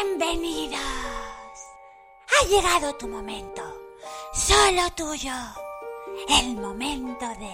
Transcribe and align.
Bienvenidos. 0.00 0.80
Ha 2.28 2.44
llegado 2.46 2.94
tu 2.94 3.08
momento. 3.08 3.62
Solo 4.32 4.88
tuyo. 4.94 5.34
El 6.28 6.56
momento 6.56 7.26
de... 7.26 7.50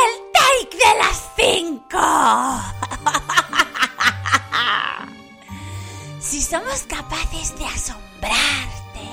El 0.00 0.32
take 0.32 0.76
de 0.76 0.98
las 0.98 1.30
cinco. 1.36 2.00
si 6.20 6.42
somos 6.42 6.82
capaces 6.88 7.56
de 7.56 7.66
asombrarte, 7.66 9.08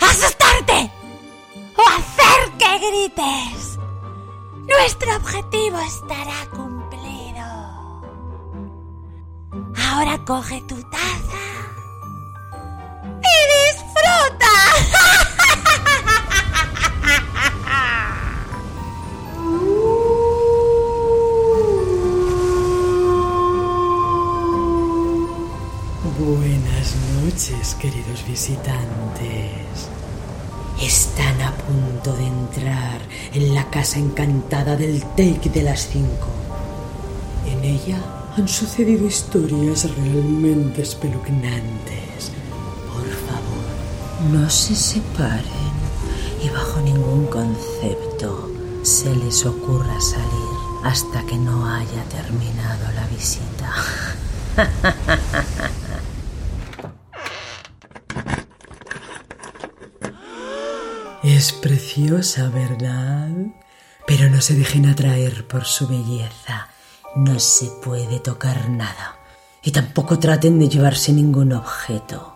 asustarte 0.00 0.90
o 1.76 1.82
hacer 1.82 2.50
que 2.58 2.78
grites, 2.78 3.78
nuestro 4.66 5.14
objetivo 5.16 5.78
estará 5.78 6.46
cumplido. 6.50 6.73
Ahora 10.04 10.22
coge 10.26 10.60
tu 10.68 10.74
taza 10.82 11.44
y 13.22 13.36
disfruta. 13.54 14.54
Buenas 26.18 26.96
noches, 27.22 27.74
queridos 27.80 28.26
visitantes. 28.26 29.88
Están 30.82 31.40
a 31.40 31.52
punto 31.52 32.14
de 32.14 32.26
entrar 32.26 33.00
en 33.32 33.54
la 33.54 33.70
casa 33.70 33.98
encantada 33.98 34.76
del 34.76 35.00
Take 35.16 35.48
de 35.48 35.62
las 35.62 35.88
Cinco. 35.88 36.28
En 37.46 37.64
ella 37.64 38.23
han 38.36 38.48
sucedido 38.48 39.06
historias 39.06 39.88
realmente 39.96 40.82
espeluznantes. 40.82 42.32
Por 42.92 43.06
favor, 43.06 44.32
no 44.32 44.50
se 44.50 44.74
separen 44.74 45.44
y 46.42 46.48
bajo 46.48 46.80
ningún 46.80 47.26
concepto 47.26 48.50
se 48.82 49.14
les 49.14 49.46
ocurra 49.46 50.00
salir 50.00 50.54
hasta 50.84 51.24
que 51.26 51.36
no 51.36 51.66
haya 51.66 52.02
terminado 52.04 52.90
la 52.94 53.06
visita. 53.06 53.72
Es 61.22 61.54
preciosa, 61.54 62.50
¿verdad? 62.50 63.30
Pero 64.06 64.28
no 64.28 64.42
se 64.42 64.54
dejen 64.54 64.84
atraer 64.84 65.46
por 65.46 65.64
su 65.64 65.88
belleza. 65.88 66.68
No 67.14 67.38
se 67.38 67.66
puede 67.66 68.18
tocar 68.18 68.68
nada. 68.68 69.16
Y 69.62 69.70
tampoco 69.70 70.18
traten 70.18 70.58
de 70.58 70.68
llevarse 70.68 71.12
ningún 71.12 71.52
objeto. 71.52 72.34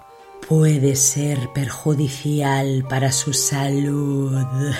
Puede 0.48 0.94
ser 0.94 1.52
perjudicial 1.52 2.86
para 2.88 3.10
su 3.10 3.32
salud. 3.32 4.36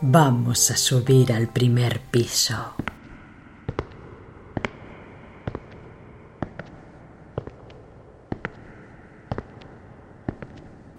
Vamos 0.00 0.70
a 0.70 0.76
subir 0.76 1.32
al 1.32 1.48
primer 1.48 2.00
piso. 2.02 2.74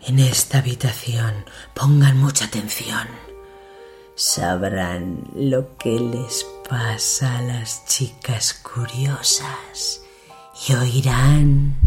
En 0.01 0.17
esta 0.17 0.57
habitación 0.57 1.45
pongan 1.75 2.17
mucha 2.17 2.45
atención. 2.45 3.28
Sabrán 4.21 5.23
lo 5.33 5.77
que 5.77 5.97
les 5.97 6.45
pasa 6.69 7.37
a 7.37 7.41
las 7.41 7.85
chicas 7.85 8.53
curiosas 8.53 10.01
y 10.67 10.73
oirán 10.73 11.79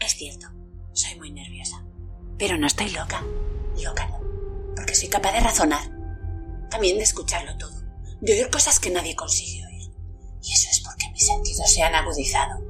Es 0.00 0.12
cierto, 0.12 0.48
soy 0.92 1.16
muy 1.16 1.30
nerviosa. 1.32 1.82
Pero 2.38 2.58
no 2.58 2.66
estoy 2.66 2.90
loca. 2.90 3.24
Loca 3.82 4.06
no. 4.06 4.20
Porque 4.76 4.94
soy 4.94 5.08
capaz 5.08 5.32
de 5.32 5.40
razonar. 5.40 5.80
También 6.68 6.98
de 6.98 7.04
escucharlo 7.04 7.56
todo. 7.56 7.80
De 8.20 8.34
oír 8.34 8.50
cosas 8.50 8.78
que 8.78 8.90
nadie 8.90 9.16
consigue 9.16 9.64
oír. 9.64 9.90
Y 10.42 10.52
eso 10.52 10.68
es 10.70 10.82
porque 10.84 11.08
mis 11.10 11.26
sentidos 11.26 11.72
se 11.72 11.82
han 11.82 11.94
agudizado. 11.94 12.67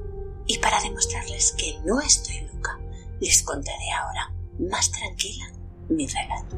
Y 0.49 0.57
para 0.57 0.81
demostrarles 0.81 1.51
que 1.51 1.77
no 1.85 2.01
estoy 2.01 2.41
loca, 2.41 2.79
les 3.19 3.43
contaré 3.43 3.91
ahora, 3.91 4.33
más 4.57 4.91
tranquila, 4.91 5.45
mi 5.89 6.07
relato. 6.07 6.57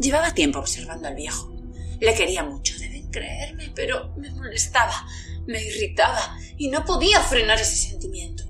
Llevaba 0.00 0.34
tiempo 0.34 0.58
observando 0.58 1.06
al 1.06 1.14
viejo. 1.14 1.52
Le 2.00 2.12
quería 2.16 2.42
mucho, 2.42 2.76
deben 2.80 3.08
creerme, 3.12 3.70
pero 3.76 4.12
me 4.16 4.28
molestaba, 4.32 5.06
me 5.46 5.62
irritaba 5.62 6.36
y 6.58 6.68
no 6.68 6.84
podía 6.84 7.20
frenar 7.20 7.60
ese 7.60 7.76
sentimiento. 7.90 8.42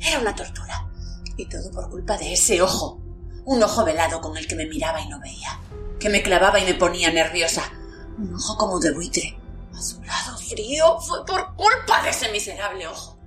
Era 0.00 0.18
una 0.18 0.34
tortura. 0.34 0.90
Y 1.36 1.46
todo 1.46 1.70
por 1.70 1.90
culpa 1.90 2.16
de 2.16 2.32
ese 2.32 2.62
ojo. 2.62 3.02
Un 3.44 3.62
ojo 3.62 3.84
velado 3.84 4.22
con 4.22 4.34
el 4.38 4.46
que 4.46 4.56
me 4.56 4.64
miraba 4.64 5.02
y 5.02 5.08
no 5.10 5.20
veía. 5.20 5.60
Que 6.00 6.08
me 6.08 6.22
clavaba 6.22 6.58
y 6.58 6.64
me 6.64 6.72
ponía 6.72 7.12
nerviosa. 7.12 7.70
Un 8.16 8.34
ojo 8.34 8.56
como 8.56 8.80
de 8.80 8.94
buitre. 8.94 9.38
Azulado, 9.74 10.38
frío. 10.38 10.98
Fue 11.00 11.26
por 11.26 11.54
culpa 11.54 12.02
de 12.02 12.08
ese 12.08 12.32
miserable 12.32 12.86
ojo. 12.86 13.17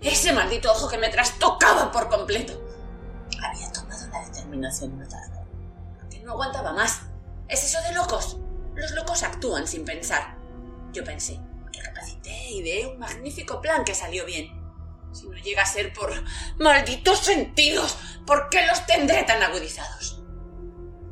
Ese 0.00 0.32
maldito 0.32 0.70
ojo 0.70 0.88
que 0.88 0.98
me 0.98 1.08
trastocaba 1.08 1.90
por 1.90 2.08
completo. 2.08 2.62
Había 3.42 3.72
tomado 3.72 4.06
la 4.08 4.24
determinación 4.24 4.90
de 4.90 5.04
matarlo. 5.04 5.44
Porque 5.98 6.20
no 6.20 6.32
aguantaba 6.32 6.72
más. 6.72 7.00
Es 7.48 7.64
eso 7.64 7.82
de 7.82 7.94
locos. 7.94 8.36
Los 8.74 8.92
locos 8.92 9.22
actúan 9.24 9.66
sin 9.66 9.84
pensar. 9.84 10.36
Yo 10.92 11.02
pensé, 11.02 11.40
recapacité 11.72 12.30
y 12.50 12.58
ideé 12.58 12.86
un 12.86 12.98
magnífico 12.98 13.60
plan 13.60 13.84
que 13.84 13.94
salió 13.94 14.24
bien. 14.24 14.56
Si 15.12 15.26
no 15.28 15.36
llega 15.36 15.62
a 15.62 15.66
ser 15.66 15.92
por 15.92 16.12
malditos 16.58 17.18
sentidos, 17.18 17.98
¿por 18.26 18.48
qué 18.50 18.66
los 18.66 18.86
tendré 18.86 19.24
tan 19.24 19.42
agudizados? 19.42 20.22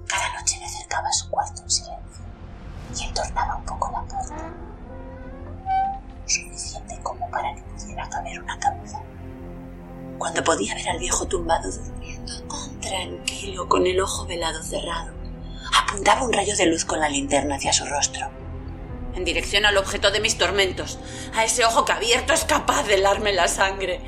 Cada 0.07 0.39
noche 0.39 0.59
me 0.61 0.67
acercaba 0.67 1.09
a 1.09 1.13
su 1.13 1.29
cuarto 1.29 1.63
en 1.63 1.71
silencio 1.71 2.25
y 2.97 3.03
entornaba 3.03 3.57
un 3.57 3.65
poco 3.65 3.91
la 3.91 4.03
puerta. 4.03 4.66
Suficiente 6.27 6.99
como 7.03 7.31
para 7.31 7.55
que 7.55 7.63
pudiera 7.63 8.09
caber 8.09 8.43
una 8.43 8.59
cabeza. 8.59 9.01
Cuando 10.19 10.45
podía 10.45 10.75
ver 10.75 10.89
al 10.89 10.99
viejo 10.99 11.27
tumbado 11.27 11.71
durmiendo, 11.71 12.33
con 12.49 12.81
tranquilo, 12.81 13.69
con 13.69 13.87
el 13.87 14.01
ojo 14.01 14.27
velado 14.27 14.63
cerrado, 14.63 15.13
apuntaba 15.75 16.25
un 16.25 16.33
rayo 16.33 16.57
de 16.57 16.67
luz 16.67 16.85
con 16.85 17.01
la 17.01 17.09
linterna 17.09 17.57
hacia 17.57 17.73
su 17.73 17.85
rostro 17.85 18.31
en 19.17 19.25
dirección 19.25 19.65
al 19.65 19.79
objeto 19.79 20.11
de 20.11 20.21
mis 20.21 20.39
tormentos, 20.39 20.99
a 21.35 21.45
ese 21.45 21.65
ojo 21.65 21.85
que 21.85 21.93
abierto 21.93 22.33
es 22.33 22.45
capaz 22.45 22.85
de 22.85 22.97
helarme 22.97 23.33
la 23.33 23.49
sangre. 23.49 24.01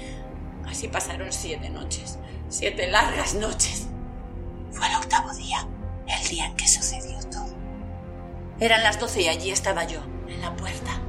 Así 0.66 0.86
pasaron 0.86 1.32
siete 1.32 1.70
noches, 1.70 2.18
siete 2.48 2.86
largas 2.88 3.34
noches. 3.34 3.88
Fue 4.70 4.86
el 4.86 4.96
octavo 4.96 5.32
día, 5.34 5.66
el 6.06 6.28
día 6.28 6.46
en 6.46 6.56
que 6.56 6.68
sucedió 6.68 7.18
todo. 7.30 7.56
Eran 8.60 8.82
las 8.82 9.00
doce 9.00 9.22
y 9.22 9.28
allí 9.28 9.50
estaba 9.50 9.84
yo, 9.84 10.00
en 10.28 10.42
la 10.42 10.54
puerta. 10.54 11.00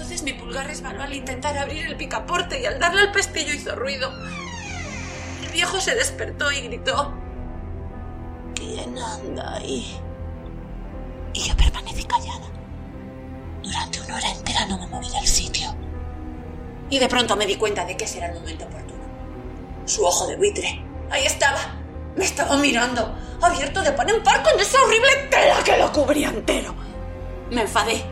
Entonces 0.00 0.22
mi 0.22 0.32
pulgar 0.32 0.66
resbaló 0.66 1.02
al 1.02 1.12
intentar 1.12 1.58
abrir 1.58 1.84
el 1.84 1.94
picaporte 1.94 2.58
y 2.58 2.64
al 2.64 2.78
darle 2.78 3.02
al 3.02 3.12
pestillo 3.12 3.52
hizo 3.52 3.76
ruido. 3.76 4.10
El 5.42 5.52
viejo 5.52 5.78
se 5.78 5.94
despertó 5.94 6.50
y 6.50 6.62
gritó: 6.62 7.12
¿Quién 8.54 8.96
anda 8.98 9.56
ahí? 9.56 9.94
Y 11.34 11.40
yo 11.40 11.54
permanecí 11.54 12.04
callada. 12.04 12.46
Durante 13.62 14.00
una 14.00 14.16
hora 14.16 14.30
entera 14.30 14.64
no 14.68 14.78
me 14.78 14.86
moví 14.86 15.10
del 15.10 15.26
sitio. 15.26 15.68
Y 16.88 16.98
de 16.98 17.06
pronto 17.06 17.36
me 17.36 17.44
di 17.44 17.56
cuenta 17.56 17.84
de 17.84 17.94
que 17.94 18.06
ese 18.06 18.18
era 18.18 18.28
el 18.28 18.40
momento 18.40 18.64
oportuno. 18.64 19.04
Su 19.84 20.02
ojo 20.06 20.26
de 20.28 20.36
buitre. 20.36 20.82
Ahí 21.10 21.26
estaba. 21.26 21.60
Me 22.16 22.24
estaba 22.24 22.56
mirando, 22.56 23.14
abierto 23.42 23.82
de 23.82 23.92
par 23.92 24.10
en 24.10 24.22
par 24.22 24.42
con 24.42 24.58
esa 24.58 24.82
horrible 24.82 25.28
tela 25.30 25.62
que 25.62 25.76
lo 25.76 25.92
cubría 25.92 26.30
entero. 26.30 26.74
Me 27.50 27.60
enfadé. 27.60 28.02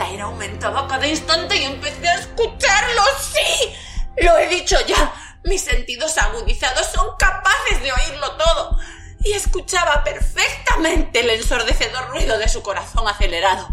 Aumentaba 0.00 0.86
cada 0.86 1.06
instante 1.06 1.56
y 1.56 1.64
empecé 1.64 2.08
a 2.08 2.14
escucharlo. 2.14 3.02
¡Sí! 3.20 3.72
Lo 4.18 4.36
he 4.38 4.48
dicho 4.48 4.76
ya. 4.86 5.12
Mis 5.44 5.62
sentidos 5.62 6.18
agudizados 6.18 6.86
son 6.92 7.16
capaces 7.18 7.82
de 7.82 7.92
oírlo 7.92 8.32
todo. 8.36 8.78
Y 9.20 9.32
escuchaba 9.32 10.04
perfectamente 10.04 11.20
el 11.20 11.30
ensordecedor 11.30 12.10
ruido 12.10 12.38
de 12.38 12.48
su 12.48 12.62
corazón 12.62 13.08
acelerado 13.08 13.68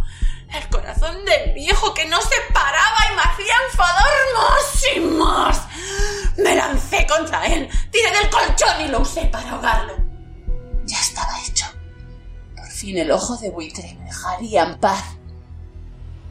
el 0.54 0.70
corazón 0.70 1.26
del 1.26 1.54
viejo 1.54 1.94
que 1.94 2.06
no 2.06 2.22
se 2.22 2.36
paraba 2.54 2.98
y 3.12 3.16
me 3.16 3.22
hacía 3.22 3.56
enfadar 3.70 4.14
más 4.36 4.84
y 4.96 5.00
más. 5.00 5.62
Me 6.38 6.56
lancé 6.56 7.06
contra 7.08 7.46
él, 7.46 7.70
tiré 7.92 8.12
del 8.12 8.30
colchón 8.30 8.82
y 8.82 8.88
lo 8.88 9.00
usé 9.00 9.26
para 9.26 9.52
ahogarlo. 9.52 9.96
Ya 10.86 11.00
estaba 11.00 11.32
hecho. 11.48 11.66
Por 12.56 12.68
fin 12.68 12.98
el 12.98 13.12
ojo 13.12 13.38
de 13.38 13.50
buitre 13.50 13.96
me 14.00 14.06
dejaría 14.06 14.64
en 14.64 14.80
paz. 14.80 15.15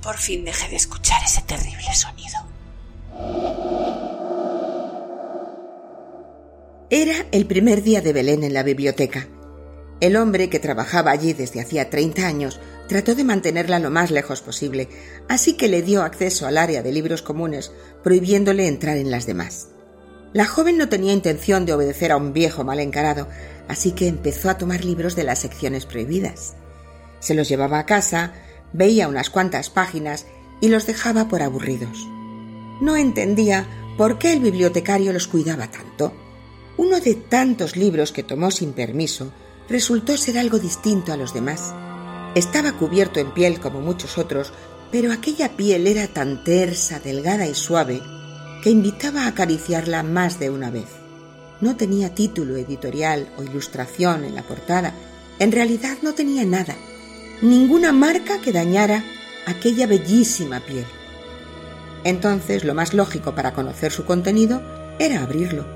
Por 0.05 0.19
fin 0.19 0.45
dejé 0.45 0.69
de 0.69 0.77
escuchar 0.77 1.23
ese 1.25 1.41
terrible 1.41 1.95
sonido. 1.95 2.37
Era 6.91 7.15
el 7.33 7.47
primer 7.47 7.83
día 7.83 8.03
de 8.03 8.12
Belén 8.12 8.45
en 8.45 8.53
la 8.53 8.62
biblioteca 8.62 9.27
El 10.01 10.17
hombre, 10.17 10.51
que 10.51 10.61
trabajaba 10.61 11.11
allí 11.11 11.33
desde 11.33 11.62
hacía 11.62 11.89
30 11.89 12.27
años, 12.27 12.61
trató 12.87 13.15
de 13.15 13.25
mantenerla 13.25 13.79
lo 13.79 13.91
más 13.91 14.11
lejos 14.11 14.43
posible, 14.43 14.91
así 15.27 15.56
que 15.56 15.69
le 15.69 15.81
dio 15.81 16.03
acceso 16.03 16.47
al 16.47 16.59
área 16.59 16.83
de 16.83 16.93
libros 16.93 17.23
comunes, 17.23 17.73
prohibiéndole 18.03 18.69
entrar 18.69 18.99
en 18.99 19.11
las 19.11 19.25
demás. 19.25 19.69
La 20.35 20.45
joven 20.45 20.77
no 20.77 20.91
tenía 20.91 21.15
intención 21.15 21.65
de 21.65 21.73
obedecer 21.73 22.12
a 22.12 22.19
un 22.19 22.35
viejo 22.35 22.62
mal 22.62 22.79
encarado, 22.79 23.27
así 23.69 23.93
que 23.93 24.09
empezó 24.09 24.51
a 24.51 24.59
tomar 24.59 24.85
libros 24.85 25.17
de 25.17 25.25
las 25.25 25.39
secciones 25.39 25.87
prohibidas. 25.87 26.56
Se 27.21 27.33
los 27.33 27.49
llevaba 27.49 27.79
a 27.79 27.87
casa, 27.87 28.35
veía 28.75 29.09
unas 29.09 29.31
cuantas 29.31 29.71
páginas 29.71 30.26
y 30.61 30.69
los 30.69 30.87
dejaba 30.87 31.29
por 31.29 31.41
aburridos. 31.41 32.06
No 32.82 32.97
entendía 32.97 33.67
por 33.97 34.19
qué 34.19 34.32
el 34.32 34.41
bibliotecario 34.41 35.12
los 35.12 35.29
cuidaba 35.29 35.71
tanto. 35.71 36.12
Uno 36.76 37.00
de 37.00 37.15
tantos 37.15 37.76
libros 37.76 38.12
que 38.12 38.25
tomó 38.25 38.50
sin 38.50 38.73
permiso 38.73 39.32
resultó 39.69 40.17
ser 40.17 40.37
algo 40.37 40.59
distinto 40.59 41.12
a 41.12 41.17
los 41.17 41.32
demás. 41.32 41.73
Estaba 42.35 42.73
cubierto 42.73 43.21
en 43.21 43.32
piel 43.32 43.61
como 43.61 43.81
muchos 43.81 44.19
otros, 44.19 44.53
pero 44.91 45.12
aquella 45.12 45.56
piel 45.56 45.87
era 45.87 46.09
tan 46.09 46.43
tersa, 46.44 46.99
delgada 46.99 47.47
y 47.47 47.55
suave 47.55 48.03
que 48.62 48.70
invitaba 48.70 49.25
a 49.25 49.29
acariciarla 49.29 50.03
más 50.03 50.41
de 50.41 50.50
una 50.50 50.70
vez. 50.70 50.88
No 51.61 51.77
tenía 51.77 52.15
título 52.15 52.56
editorial 52.56 53.29
o 53.38 53.43
ilustración 53.44 54.25
en 54.25 54.35
la 54.35 54.43
portada. 54.43 54.93
En 55.38 55.53
realidad 55.53 55.99
no 56.03 56.15
tenía 56.15 56.44
nada, 56.44 56.75
ninguna 57.44 57.93
marca 57.93 58.41
que 58.41 58.52
dañara 58.52 59.05
aquella 59.46 59.87
bellísima 59.87 60.61
piel. 60.61 60.87
Entonces 62.02 62.64
lo 62.64 62.75
más 62.75 62.94
lógico 62.94 63.35
para 63.35 63.52
conocer 63.52 63.93
su 63.93 64.05
contenido 64.05 64.62
era 64.99 65.23
abrirlo. 65.23 65.67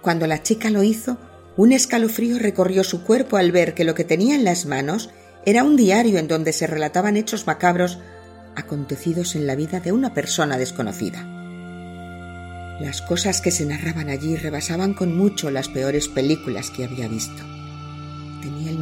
Cuando 0.00 0.26
la 0.26 0.42
chica 0.42 0.70
lo 0.70 0.82
hizo, 0.82 1.18
un 1.56 1.72
escalofrío 1.72 2.38
recorrió 2.38 2.84
su 2.84 3.02
cuerpo 3.02 3.36
al 3.36 3.50
ver 3.50 3.74
que 3.74 3.84
lo 3.84 3.94
que 3.94 4.04
tenía 4.04 4.36
en 4.36 4.44
las 4.44 4.66
manos 4.66 5.10
era 5.44 5.64
un 5.64 5.76
diario 5.76 6.18
en 6.18 6.28
donde 6.28 6.52
se 6.52 6.66
relataban 6.66 7.16
hechos 7.16 7.46
macabros 7.46 7.98
acontecidos 8.54 9.34
en 9.34 9.46
la 9.46 9.56
vida 9.56 9.80
de 9.80 9.90
una 9.90 10.14
persona 10.14 10.58
desconocida. 10.58 11.26
Las 12.80 13.02
cosas 13.02 13.40
que 13.40 13.50
se 13.50 13.66
narraban 13.66 14.08
allí 14.08 14.36
rebasaban 14.36 14.94
con 14.94 15.16
mucho 15.16 15.50
las 15.50 15.68
peores 15.68 16.08
películas 16.08 16.70
que 16.70 16.84
había 16.84 17.08
visto. 17.08 17.59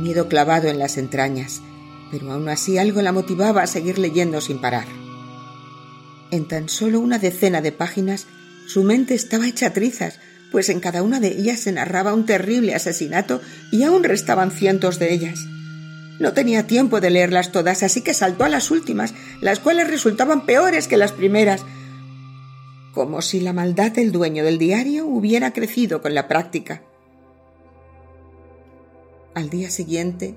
Miedo 0.03 0.29
clavado 0.29 0.69
en 0.69 0.79
las 0.79 0.97
entrañas, 0.97 1.61
pero 2.11 2.33
aún 2.33 2.49
así 2.49 2.79
algo 2.79 3.03
la 3.03 3.13
motivaba 3.13 3.63
a 3.63 3.67
seguir 3.67 3.99
leyendo 3.99 4.41
sin 4.41 4.61
parar. 4.61 4.87
En 6.31 6.47
tan 6.47 6.69
solo 6.69 7.01
una 7.01 7.19
decena 7.19 7.61
de 7.61 7.73
páginas, 7.73 8.27
su 8.67 8.85
mente 8.85 9.15
estaba 9.15 9.49
hecha 9.49 9.73
trizas, 9.73 10.21
pues 10.53 10.69
en 10.69 10.81
cada 10.81 11.03
una 11.03 11.21
de 11.21 11.29
ellas 11.29 11.61
se 11.61 11.73
narraba 11.73 12.15
un 12.15 12.27
terrible 12.27 12.75
asesinato 12.75 13.41
y 13.71 13.83
aún 13.83 14.05
restaban 14.05 14.51
cientos 14.51 14.99
de 14.99 15.13
ellas. 15.13 15.39
No 16.19 16.33
tenía 16.33 16.67
tiempo 16.67 17.01
de 17.01 17.11
leerlas 17.11 17.53
todas, 17.53 17.83
así 17.83 18.03
que 18.03 18.15
saltó 18.15 18.45
a 18.45 18.49
las 18.49 18.71
últimas, 18.71 19.15
las 19.41 19.61
cuales 19.61 19.89
resultaban 19.89 20.47
peores 20.47 20.89
que 20.89 20.97
las 20.97 21.13
primeras, 21.13 21.65
como 22.93 23.23
si 23.23 23.41
la 23.41 23.53
maldad 23.53 23.93
del 23.93 24.11
dueño 24.11 24.45
del 24.45 24.59
diario 24.59 25.07
hubiera 25.07 25.53
crecido 25.53 26.03
con 26.03 26.15
la 26.15 26.27
práctica. 26.27 26.83
Al 29.39 29.51
día 29.51 29.71
siguiente, 29.71 30.35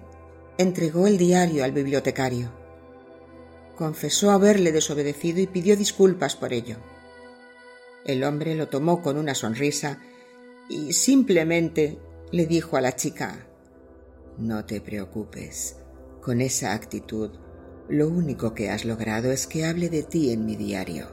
entregó 0.60 1.08
el 1.08 1.18
diario 1.18 1.64
al 1.64 1.72
bibliotecario. 1.72 2.52
Confesó 3.76 4.30
haberle 4.30 4.72
desobedecido 4.72 5.40
y 5.40 5.48
pidió 5.48 5.76
disculpas 5.76 6.36
por 6.36 6.54
ello. 6.54 6.76
El 8.06 8.24
hombre 8.24 8.54
lo 8.54 8.68
tomó 8.68 9.02
con 9.02 9.18
una 9.18 9.34
sonrisa 9.34 9.98
y 10.70 10.94
simplemente 10.94 11.98
le 12.32 12.46
dijo 12.46 12.78
a 12.78 12.82
la 12.82 12.96
chica 12.96 13.48
No 14.38 14.66
te 14.66 14.82
preocupes. 14.82 15.78
Con 16.22 16.40
esa 16.40 16.74
actitud, 16.74 17.32
lo 17.90 18.08
único 18.08 18.54
que 18.54 18.70
has 18.70 18.86
logrado 18.86 19.32
es 19.32 19.48
que 19.48 19.66
hable 19.66 19.90
de 19.90 20.04
ti 20.04 20.32
en 20.32 20.46
mi 20.46 20.56
diario. 20.56 21.08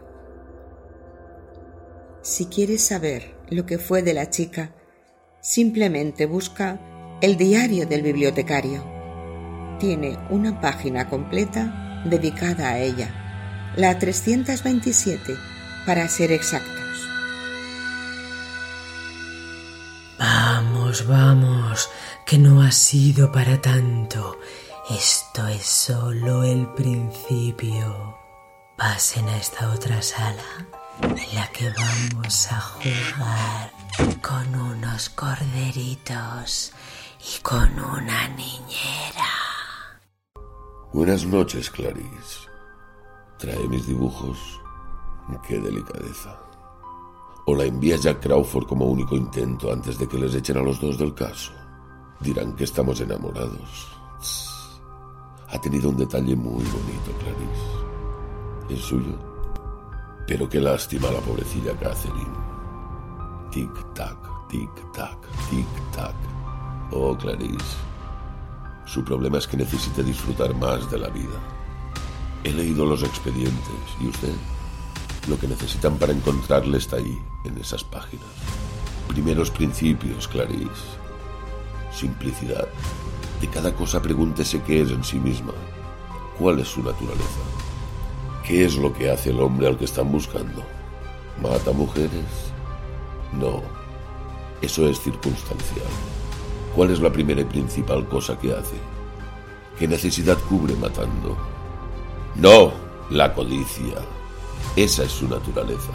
Si 2.20 2.44
quieres 2.49 2.82
saber 2.82 3.34
lo 3.49 3.64
que 3.64 3.79
fue 3.79 4.02
de 4.02 4.12
la 4.12 4.29
chica, 4.29 4.75
simplemente 5.41 6.26
busca 6.26 6.97
el 7.20 7.37
diario 7.37 7.87
del 7.87 8.03
bibliotecario. 8.03 8.85
Tiene 9.81 10.19
una 10.31 10.61
página 10.61 11.09
completa 11.09 12.03
dedicada 12.05 12.70
a 12.70 12.79
ella, 12.79 13.73
la 13.76 13.99
327 13.99 15.37
para 15.87 16.09
ser 16.09 16.32
exactos. 16.32 16.75
Vamos, 20.19 21.06
vamos, 21.06 21.91
que 22.26 22.38
no 22.38 22.62
ha 22.62 22.73
sido 22.73 23.31
para 23.31 23.61
tanto. 23.61 24.38
Esto 24.91 25.47
es 25.47 25.65
solo 25.65 26.44
el 26.44 26.67
principio. 26.69 28.19
Pasen 28.76 29.29
a 29.29 29.37
esta 29.37 29.70
otra 29.70 30.03
sala 30.03 30.43
en 31.03 31.35
la 31.35 31.47
que 31.49 31.70
vamos 31.70 32.49
a 32.50 32.61
jugar 32.61 33.73
con 34.23 34.55
unos 34.55 35.09
corderitos 35.11 36.73
y 37.20 37.43
con 37.43 37.69
una 37.79 38.29
niñera. 38.29 39.29
Buenas 40.93 41.25
noches, 41.26 41.70
Clarice. 41.70 42.49
Trae 43.38 43.69
mis 43.69 43.87
dibujos. 43.87 44.61
Qué 45.47 45.59
delicadeza. 45.59 46.37
O 47.47 47.55
la 47.55 47.65
envía 47.65 47.97
Jack 47.97 48.23
Crawford 48.23 48.67
como 48.67 48.87
único 48.87 49.15
intento 49.15 49.73
antes 49.73 49.99
de 49.99 50.09
que 50.09 50.19
les 50.19 50.35
echen 50.35 50.56
a 50.56 50.62
los 50.62 50.81
dos 50.81 50.99
del 50.99 51.15
caso. 51.15 51.53
Dirán 52.20 52.56
que 52.56 52.65
estamos 52.65 53.00
enamorados. 53.00 53.88
Ha 55.50 55.61
tenido 55.61 55.91
un 55.91 55.97
detalle 55.97 56.35
muy 56.37 56.65
bonito, 56.65 57.12
Clarice. 57.20 58.75
¿Es 58.75 58.81
suyo? 58.81 59.19
Pero 60.26 60.49
qué 60.49 60.61
lástima 60.61 61.11
la 61.11 61.20
pobrecilla 61.20 61.73
Catherine. 61.79 62.37
Tic-tac, 63.50 64.49
tic-tac, 64.49 65.19
tic-tac. 65.49 66.38
Oh, 66.90 67.17
Clarice. 67.17 67.76
Su 68.87 69.05
problema 69.05 69.38
es 69.38 69.46
que 69.46 69.58
necesita 69.58 70.02
disfrutar 70.02 70.55
más 70.55 70.90
de 70.90 70.99
la 70.99 71.08
vida. 71.08 71.38
He 72.44 72.50
leído 72.50 72.87
los 72.87 73.02
expedientes. 73.02 73.75
¿Y 74.00 74.08
usted? 74.08 74.32
Lo 75.29 75.38
que 75.38 75.46
necesitan 75.46 75.99
para 75.99 76.12
encontrarle 76.12 76.79
está 76.79 76.96
ahí, 76.96 77.19
en 77.44 77.58
esas 77.58 77.85
páginas. 77.85 78.26
Primeros 79.08 79.50
principios, 79.50 80.26
Clarice. 80.26 80.96
Simplicidad. 81.93 82.67
De 83.41 83.49
cada 83.49 83.74
cosa 83.74 84.01
pregúntese 84.01 84.62
qué 84.62 84.81
es 84.81 84.91
en 84.91 85.05
sí 85.05 85.19
misma. 85.19 85.53
¿Cuál 86.39 86.60
es 86.60 86.69
su 86.69 86.82
naturaleza? 86.82 87.43
¿Qué 88.44 88.65
es 88.65 88.77
lo 88.77 88.94
que 88.94 89.10
hace 89.10 89.31
el 89.31 89.41
hombre 89.41 89.67
al 89.67 89.77
que 89.77 89.84
están 89.84 90.10
buscando? 90.10 90.62
¿Mata 91.43 91.72
mujeres? 91.72 92.24
No. 93.32 93.60
Eso 94.62 94.89
es 94.89 94.98
circunstancial. 95.01 95.86
¿Cuál 96.79 96.93
es 96.93 97.01
la 97.01 97.11
primera 97.11 97.41
y 97.41 97.44
principal 97.44 98.06
cosa 98.06 98.39
que 98.39 98.53
hace? 98.53 98.77
¿Qué 99.77 99.89
necesidad 99.89 100.39
cubre 100.49 100.77
matando? 100.77 101.37
No, 102.37 102.70
la 103.11 103.35
codicia. 103.35 103.97
Esa 104.77 105.03
es 105.03 105.11
su 105.11 105.27
naturaleza. 105.27 105.91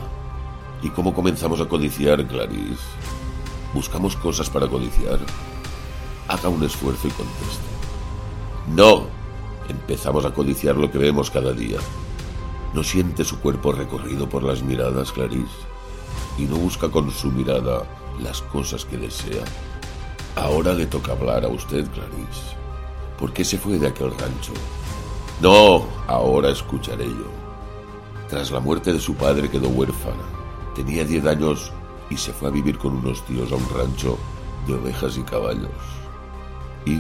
¿Y 0.82 0.90
cómo 0.90 1.14
comenzamos 1.14 1.62
a 1.62 1.70
codiciar, 1.70 2.28
Clarice? 2.28 2.84
¿Buscamos 3.74 4.18
cosas 4.18 4.50
para 4.50 4.68
codiciar? 4.68 5.20
Haga 6.28 6.50
un 6.50 6.62
esfuerzo 6.64 7.08
y 7.08 7.12
conteste. 7.12 7.64
No. 8.76 9.06
Empezamos 9.70 10.26
a 10.26 10.34
codiciar 10.34 10.76
lo 10.76 10.92
que 10.92 10.98
vemos 10.98 11.32
cada 11.32 11.54
día. 11.54 11.78
¿No 12.74 12.84
siente 12.84 13.24
su 13.24 13.40
cuerpo 13.40 13.72
recorrido 13.72 14.28
por 14.28 14.44
las 14.44 14.62
miradas, 14.62 15.14
Clarice? 15.14 15.48
¿Y 16.38 16.42
no 16.42 16.58
busca 16.58 16.90
con 16.90 17.10
su 17.10 17.32
mirada 17.32 17.84
las 18.22 18.42
cosas 18.42 18.84
que 18.84 18.98
desea? 18.98 19.46
Ahora 20.36 20.74
le 20.74 20.88
toca 20.88 21.12
hablar 21.12 21.46
a 21.46 21.48
usted, 21.48 21.88
Clarice. 21.92 22.56
¿Por 23.20 23.32
qué 23.34 23.46
se 23.46 23.58
fue 23.58 23.78
de 23.78 23.88
aquel 23.88 24.12
rancho? 24.18 24.54
No, 25.42 25.86
ahora 26.08 26.50
escucharé 26.50 27.06
yo. 27.06 27.28
Tras 28.30 28.50
la 28.50 28.60
muerte 28.60 28.92
de 28.94 29.00
su 29.00 29.14
padre 29.16 29.50
quedó 29.50 29.70
huérfana. 29.70 30.24
Tenía 30.74 31.06
diez 31.06 31.24
años 31.26 31.72
y 32.10 32.18
se 32.18 32.34
fue 32.34 32.50
a 32.50 32.52
vivir 32.52 32.78
con 32.78 32.96
unos 32.96 33.24
tíos 33.26 33.52
a 33.52 33.56
un 33.56 33.70
rancho 33.70 34.18
de 34.66 34.74
ovejas 34.74 35.18
y 35.18 35.22
caballos. 35.22 35.70
Y 36.86 37.00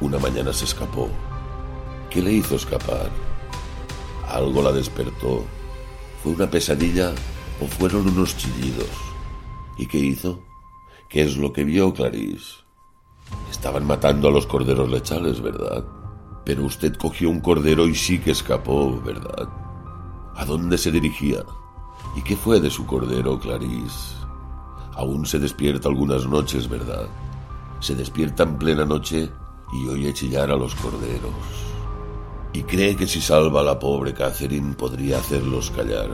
una 0.00 0.18
mañana 0.18 0.52
se 0.52 0.64
escapó. 0.64 1.08
¿Qué 2.10 2.20
le 2.20 2.32
hizo 2.32 2.56
escapar? 2.56 3.10
Algo 4.28 4.62
la 4.62 4.72
despertó. 4.72 5.44
¿Fue 6.22 6.32
una 6.32 6.50
pesadilla 6.50 7.12
o 7.62 7.66
fueron 7.66 8.08
unos 8.08 8.36
chillidos? 8.36 8.90
¿Y 9.76 9.86
qué 9.86 9.98
hizo? 9.98 10.40
¿Qué 11.08 11.22
es 11.22 11.36
lo 11.36 11.52
que 11.52 11.64
vio, 11.64 11.92
Clarice? 11.92 12.64
Estaban 13.50 13.86
matando 13.86 14.28
a 14.28 14.30
los 14.30 14.46
corderos 14.46 14.90
lechales, 14.90 15.40
¿verdad? 15.40 15.84
Pero 16.44 16.64
usted 16.64 16.96
cogió 16.96 17.30
un 17.30 17.40
cordero 17.40 17.86
y 17.86 17.94
sí 17.94 18.18
que 18.18 18.30
escapó, 18.30 19.00
¿verdad? 19.00 19.48
¿A 20.34 20.44
dónde 20.44 20.78
se 20.78 20.90
dirigía? 20.90 21.44
¿Y 22.16 22.22
qué 22.22 22.36
fue 22.36 22.60
de 22.60 22.70
su 22.70 22.86
cordero, 22.86 23.38
Clarice? 23.38 24.16
Aún 24.94 25.26
se 25.26 25.38
despierta 25.38 25.88
algunas 25.88 26.26
noches, 26.26 26.68
¿verdad? 26.68 27.08
se 27.80 27.94
despierta 27.94 28.42
en 28.42 28.58
plena 28.58 28.84
noche 28.84 29.30
y 29.72 29.88
oye 29.88 30.12
chillar 30.12 30.50
a 30.50 30.56
los 30.56 30.74
corderos. 30.74 31.32
Y 32.52 32.62
cree 32.62 32.96
que 32.96 33.06
si 33.06 33.20
salva 33.20 33.60
a 33.60 33.64
la 33.64 33.78
pobre 33.78 34.14
Catherine 34.14 34.74
podría 34.74 35.18
hacerlos 35.18 35.70
callar. 35.70 36.10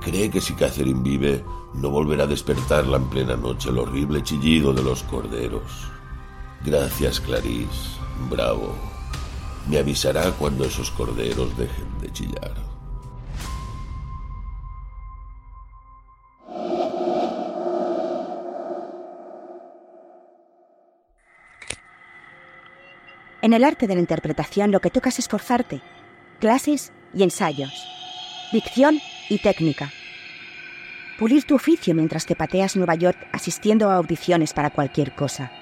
Cree 0.00 0.30
que 0.30 0.40
si 0.40 0.54
Catherine 0.54 1.00
vive, 1.02 1.44
no 1.74 1.90
volverá 1.90 2.24
a 2.24 2.28
despertarla 2.28 2.96
en 2.96 3.08
plena 3.10 3.36
noche 3.36 3.70
el 3.70 3.78
horrible 3.78 4.22
chillido 4.22 4.72
de 4.72 4.82
los 4.82 5.02
corderos. 5.02 5.90
Gracias, 6.64 7.20
Clarice. 7.20 7.98
Bravo. 8.30 8.74
Me 9.68 9.78
avisará 9.78 10.30
cuando 10.32 10.64
esos 10.64 10.90
corderos 10.90 11.56
dejen 11.56 11.98
de 12.00 12.12
chillar. 12.12 12.54
En 23.42 23.52
el 23.52 23.62
arte 23.62 23.86
de 23.86 23.94
la 23.94 24.00
interpretación 24.00 24.70
lo 24.70 24.80
que 24.80 24.88
toca 24.88 25.10
es 25.10 25.18
esforzarte. 25.18 25.82
Clases 26.40 26.92
y 27.12 27.24
ensayos. 27.24 27.72
Dicción 28.52 29.00
y 29.28 29.38
técnica. 29.38 29.92
Pulir 31.18 31.44
tu 31.44 31.54
oficio 31.54 31.94
mientras 31.94 32.26
te 32.26 32.34
pateas 32.34 32.74
Nueva 32.76 32.96
York 32.96 33.16
asistiendo 33.32 33.88
a 33.88 33.96
audiciones 33.96 34.52
para 34.52 34.70
cualquier 34.70 35.14
cosa. 35.14 35.52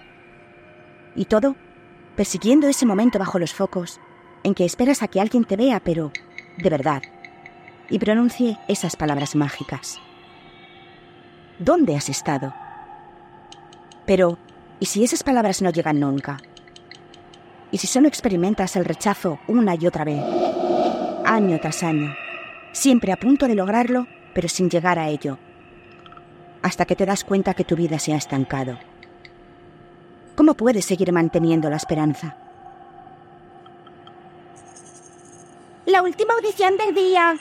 Y 1.14 1.26
todo 1.26 1.56
persiguiendo 2.16 2.68
ese 2.68 2.86
momento 2.86 3.18
bajo 3.18 3.38
los 3.38 3.52
focos 3.52 4.00
en 4.44 4.54
que 4.54 4.64
esperas 4.64 5.02
a 5.02 5.08
que 5.08 5.20
alguien 5.20 5.44
te 5.44 5.56
vea, 5.56 5.80
pero 5.80 6.10
de 6.58 6.70
verdad, 6.70 7.02
y 7.90 7.98
pronuncie 7.98 8.58
esas 8.68 8.96
palabras 8.96 9.34
mágicas. 9.34 10.00
¿Dónde 11.58 11.96
has 11.96 12.08
estado? 12.08 12.54
Pero, 14.06 14.38
¿y 14.80 14.86
si 14.86 15.04
esas 15.04 15.22
palabras 15.22 15.62
no 15.62 15.70
llegan 15.70 16.00
nunca? 16.00 16.38
¿Y 17.70 17.78
si 17.78 17.86
solo 17.86 18.08
experimentas 18.08 18.74
el 18.76 18.84
rechazo 18.84 19.38
una 19.46 19.74
y 19.74 19.86
otra 19.86 20.04
vez? 20.04 20.22
Año 21.24 21.58
tras 21.60 21.82
año, 21.82 22.14
siempre 22.72 23.12
a 23.12 23.16
punto 23.16 23.46
de 23.46 23.54
lograrlo, 23.54 24.06
pero 24.34 24.48
sin 24.48 24.70
llegar 24.70 24.98
a 24.98 25.08
ello, 25.08 25.38
hasta 26.62 26.84
que 26.84 26.96
te 26.96 27.06
das 27.06 27.24
cuenta 27.24 27.54
que 27.54 27.64
tu 27.64 27.76
vida 27.76 27.98
se 27.98 28.12
ha 28.12 28.16
estancado. 28.16 28.78
¿Cómo 30.36 30.54
puedes 30.54 30.84
seguir 30.84 31.12
manteniendo 31.12 31.68
la 31.68 31.76
esperanza? 31.76 32.36
La 35.86 36.02
última 36.02 36.34
audición 36.34 36.76
del 36.76 36.94
día. 36.94 37.36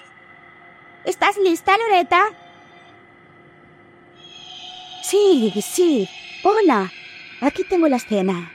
¿Estás 1.06 1.38
lista, 1.38 1.78
Loreta? 1.78 2.24
Sí, 5.04 5.54
sí. 5.62 6.10
Hola. 6.44 6.92
Aquí 7.42 7.64
tengo 7.64 7.88
la 7.88 7.96
escena. 7.96 8.52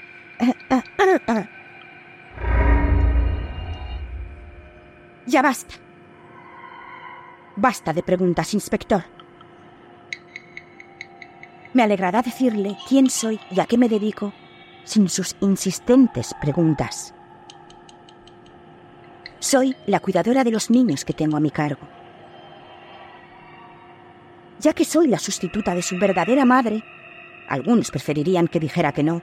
Ya 5.27 5.43
basta. 5.43 5.75
Basta 7.57 7.95
de 7.95 8.03
preguntas, 8.03 8.53
inspector. 8.53 9.03
Me 11.73 11.83
alegrará 11.83 12.21
decirle 12.21 12.77
quién 12.87 13.09
soy 13.09 13.41
y 13.51 13.61
a 13.61 13.67
qué 13.67 13.79
me 13.79 13.89
dedico 13.89 14.33
sin 14.85 15.09
sus 15.09 15.35
insistentes 15.41 16.35
preguntas. 16.41 17.15
Soy 19.41 19.75
la 19.87 20.01
cuidadora 20.01 20.45
de 20.45 20.51
los 20.51 20.71
niños 20.71 21.05
que 21.05 21.13
tengo 21.13 21.37
a 21.37 21.41
mi 21.41 21.51
cargo. 21.51 21.87
Ya 24.61 24.73
que 24.73 24.85
soy 24.85 25.09
la 25.09 25.19
sustituta 25.19 25.75
de 25.75 25.83
su 25.83 25.99
verdadera 25.99 26.45
madre, 26.45 26.83
algunos 27.49 27.91
preferirían 27.91 28.49
que 28.49 28.61
dijera 28.61 28.93
que 28.93 29.03
no. 29.03 29.23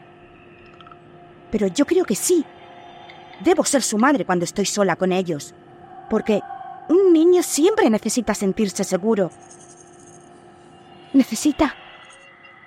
Pero 1.52 1.68
yo 1.68 1.86
creo 1.86 2.06
que 2.06 2.16
sí. 2.16 2.44
Debo 3.44 3.64
ser 3.64 3.82
su 3.82 3.98
madre 3.98 4.26
cuando 4.26 4.46
estoy 4.46 4.66
sola 4.66 4.96
con 4.96 5.12
ellos, 5.12 5.54
porque 6.10 6.42
un 6.90 7.14
niño 7.14 7.44
siempre 7.44 7.90
necesita 7.90 8.34
sentirse 8.34 8.84
seguro. 8.84 9.32
Necesita 11.14 11.76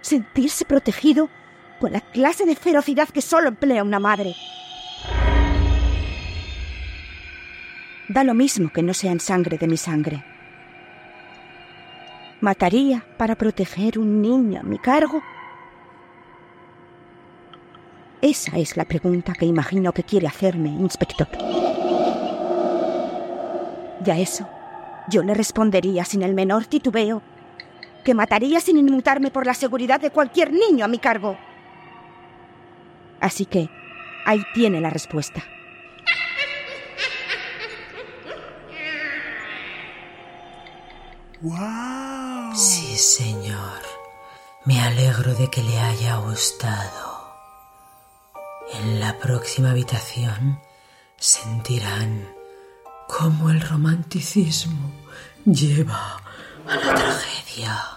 sentirse 0.01 0.65
protegido 0.65 1.29
con 1.81 1.93
la 1.93 2.01
clase 2.01 2.47
de 2.47 2.57
ferocidad 2.57 3.09
que 3.09 3.21
solo 3.21 3.49
emplea 3.49 3.83
una 3.83 3.99
madre. 3.99 4.35
Da 8.09 8.23
lo 8.23 8.35
mismo 8.35 8.71
que 8.73 8.83
no 8.83 8.95
sean 8.95 9.19
sangre 9.21 9.59
de 9.59 9.67
mi 9.67 9.77
sangre. 9.77 10.25
¿Mataría 12.41 13.05
para 13.17 13.35
proteger 13.35 13.99
un 13.99 14.23
niño 14.23 14.61
a 14.61 14.63
mi 14.63 14.79
cargo? 14.79 15.23
Esa 18.23 18.59
es 18.59 18.77
la 18.77 18.85
pregunta 18.85 19.33
que 19.33 19.47
imagino 19.47 19.93
que 19.93 20.05
quiere 20.05 20.27
hacerme, 20.27 20.69
inspector. 20.69 21.29
Y 24.05 24.11
a 24.11 24.19
eso 24.19 24.49
yo 25.09 25.23
le 25.23 25.35
respondería 25.35 26.05
sin 26.05 26.23
el 26.23 26.35
menor 26.35 26.67
titubeo 26.67 27.23
que 28.05 28.15
mataría 28.15 28.61
sin 28.61 28.77
inmutarme 28.79 29.31
por 29.31 29.47
la 29.47 29.55
seguridad 29.55 30.01
de 30.01 30.11
cualquier 30.11 30.53
niño 30.53 30.85
a 30.85 30.89
mi 30.89 30.99
cargo. 30.99 31.37
Así 33.21 33.47
que 33.47 33.69
ahí 34.25 34.43
tiene 34.55 34.81
la 34.81 34.91
respuesta. 34.91 35.43
Sí, 42.55 42.97
señor. 42.97 43.83
Me 44.65 44.81
alegro 44.81 45.35
de 45.35 45.49
que 45.49 45.63
le 45.63 45.79
haya 45.79 46.17
gustado. 46.17 47.35
En 48.73 49.01
la 49.01 49.19
próxima 49.19 49.71
habitación 49.71 50.61
sentirán 51.17 52.36
cómo 53.07 53.51
el 53.51 53.61
romanticismo 53.61 54.93
lleva 55.45 56.21
a 56.67 56.77
la 56.77 56.95
tragedia. 56.95 57.97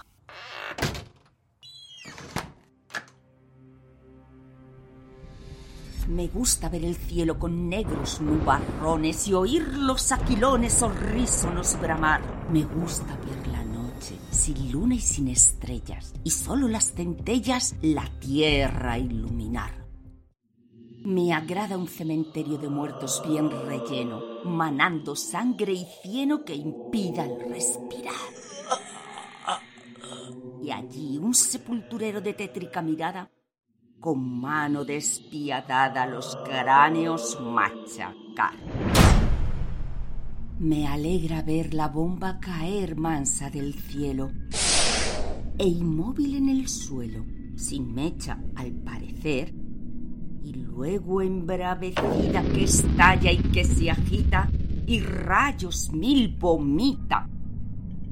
Me 6.08 6.28
gusta 6.28 6.70
ver 6.70 6.84
el 6.86 6.96
cielo 6.96 7.38
con 7.38 7.70
negros 7.70 8.20
nubarrones 8.20 9.28
y 9.28 9.34
oír 9.34 9.68
los 9.68 10.12
aquilones 10.12 10.82
horrísonos 10.82 11.80
bramar. 11.80 12.22
Me 12.52 12.64
gusta 12.64 13.16
ver 13.18 13.48
la 13.48 13.64
noche 13.64 14.16
sin 14.32 14.72
luna 14.72 14.96
y 14.96 15.02
sin 15.02 15.28
estrellas 15.28 16.14
y 16.24 16.32
solo 16.32 16.68
las 16.68 16.94
centellas 16.94 17.76
la 17.82 18.10
tierra 18.20 18.98
iluminar. 18.98 19.79
Me 21.10 21.34
agrada 21.34 21.76
un 21.76 21.88
cementerio 21.88 22.60
de 22.60 22.70
muertos 22.70 23.24
bien 23.28 23.50
relleno, 23.50 24.22
manando 24.46 25.16
sangre 25.16 25.74
y 25.74 25.84
cieno 26.04 26.46
que 26.46 26.54
impida 26.54 27.26
el 27.26 27.50
respirar. 27.50 28.14
Y 30.62 30.70
allí 30.70 31.18
un 31.18 31.34
sepulturero 31.34 32.22
de 32.22 32.36
tétrica 32.36 32.84
mirada 32.84 33.32
con 34.00 34.40
mano 34.40 34.86
despiadada 34.86 36.06
los 36.06 36.36
cráneos 36.46 37.40
machacar. 37.42 38.54
Me 40.60 40.86
alegra 40.86 41.42
ver 41.42 41.74
la 41.74 41.88
bomba 41.88 42.40
caer 42.40 42.96
mansa 42.96 43.50
del 43.50 43.74
cielo 43.74 44.30
e 45.58 45.66
inmóvil 45.66 46.36
en 46.36 46.50
el 46.50 46.68
suelo, 46.68 47.26
sin 47.56 47.96
mecha 47.96 48.40
al 48.56 48.74
parecer, 48.74 49.69
y 50.44 50.54
luego 50.54 51.22
embravecida 51.22 52.42
que 52.54 52.64
estalla 52.64 53.32
y 53.32 53.38
que 53.38 53.64
se 53.66 53.92
agita, 53.92 54.50
y 54.86 55.02
rayos 55.02 55.92
mil 55.92 56.36
vomita, 56.38 57.28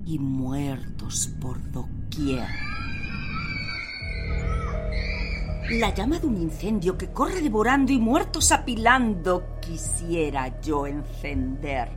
y 0.05 0.19
muertos 0.19 1.29
por 1.39 1.71
doquier. 1.71 2.47
La 5.71 5.93
llama 5.93 6.17
de 6.17 6.27
un 6.27 6.37
incendio 6.41 6.97
que 6.97 7.11
corre 7.11 7.41
devorando 7.41 7.91
y 7.91 7.99
muertos 7.99 8.53
apilando 8.53 9.57
quisiera 9.59 10.61
yo 10.61 10.87
encender. 10.87 11.89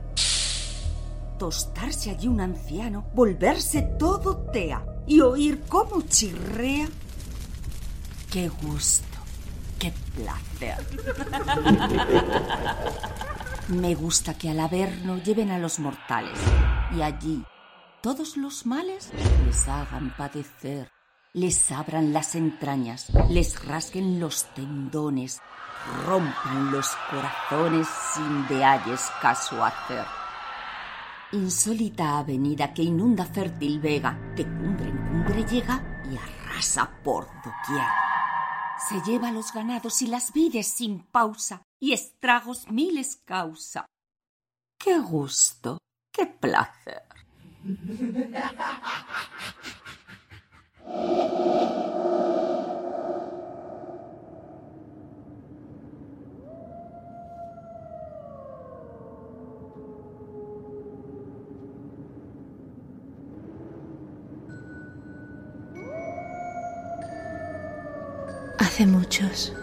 Tostarse 1.37 2.09
allí 2.09 2.27
un 2.27 2.41
anciano, 2.41 3.05
volverse 3.15 3.83
todo 3.97 4.37
tea 4.51 4.85
y 5.07 5.21
oír 5.21 5.61
cómo 5.69 6.01
chirrea. 6.01 6.89
¡Qué 8.29 8.49
gusto! 8.49 9.10
¡Qué 9.81 9.91
placer! 10.15 10.77
Me 13.67 13.95
gusta 13.95 14.35
que 14.35 14.49
al 14.49 14.59
averno 14.59 15.17
lleven 15.17 15.51
a 15.51 15.57
los 15.57 15.79
mortales 15.79 16.39
y 16.95 17.01
allí 17.01 17.43
todos 18.01 18.37
los 18.37 18.65
males 18.65 19.11
les 19.45 19.67
hagan 19.67 20.15
padecer 20.15 20.89
les 21.33 21.71
abran 21.71 22.11
las 22.11 22.35
entrañas, 22.35 23.07
les 23.29 23.65
rasguen 23.65 24.19
los 24.19 24.53
tendones, 24.53 25.41
rompan 26.05 26.71
los 26.71 26.87
corazones 27.09 27.87
sin 28.13 28.47
de 28.47 28.63
halles 28.65 29.09
caso 29.21 29.63
hacer. 29.63 30.05
Insólita 31.31 32.19
avenida 32.19 32.73
que 32.73 32.83
inunda 32.83 33.25
fértil 33.25 33.79
vega, 33.79 34.19
de 34.35 34.43
cumbre 34.43 34.89
en 34.89 34.97
cumbre 34.97 35.45
llega 35.45 35.81
y 36.11 36.17
arrasa 36.17 36.89
por 37.01 37.27
doquier. 37.27 37.87
Se 38.89 39.01
lleva 39.01 39.31
los 39.31 39.53
ganados 39.53 40.01
y 40.01 40.07
las 40.07 40.33
vides 40.33 40.67
sin 40.67 41.03
pausa, 41.03 41.63
y 41.79 41.93
estragos 41.93 42.69
miles 42.69 43.15
causa. 43.25 43.85
¡Qué 44.77 44.99
gusto! 44.99 45.77
¡Qué 46.11 46.25
placer! 46.25 47.03
Muchos, 68.87 69.53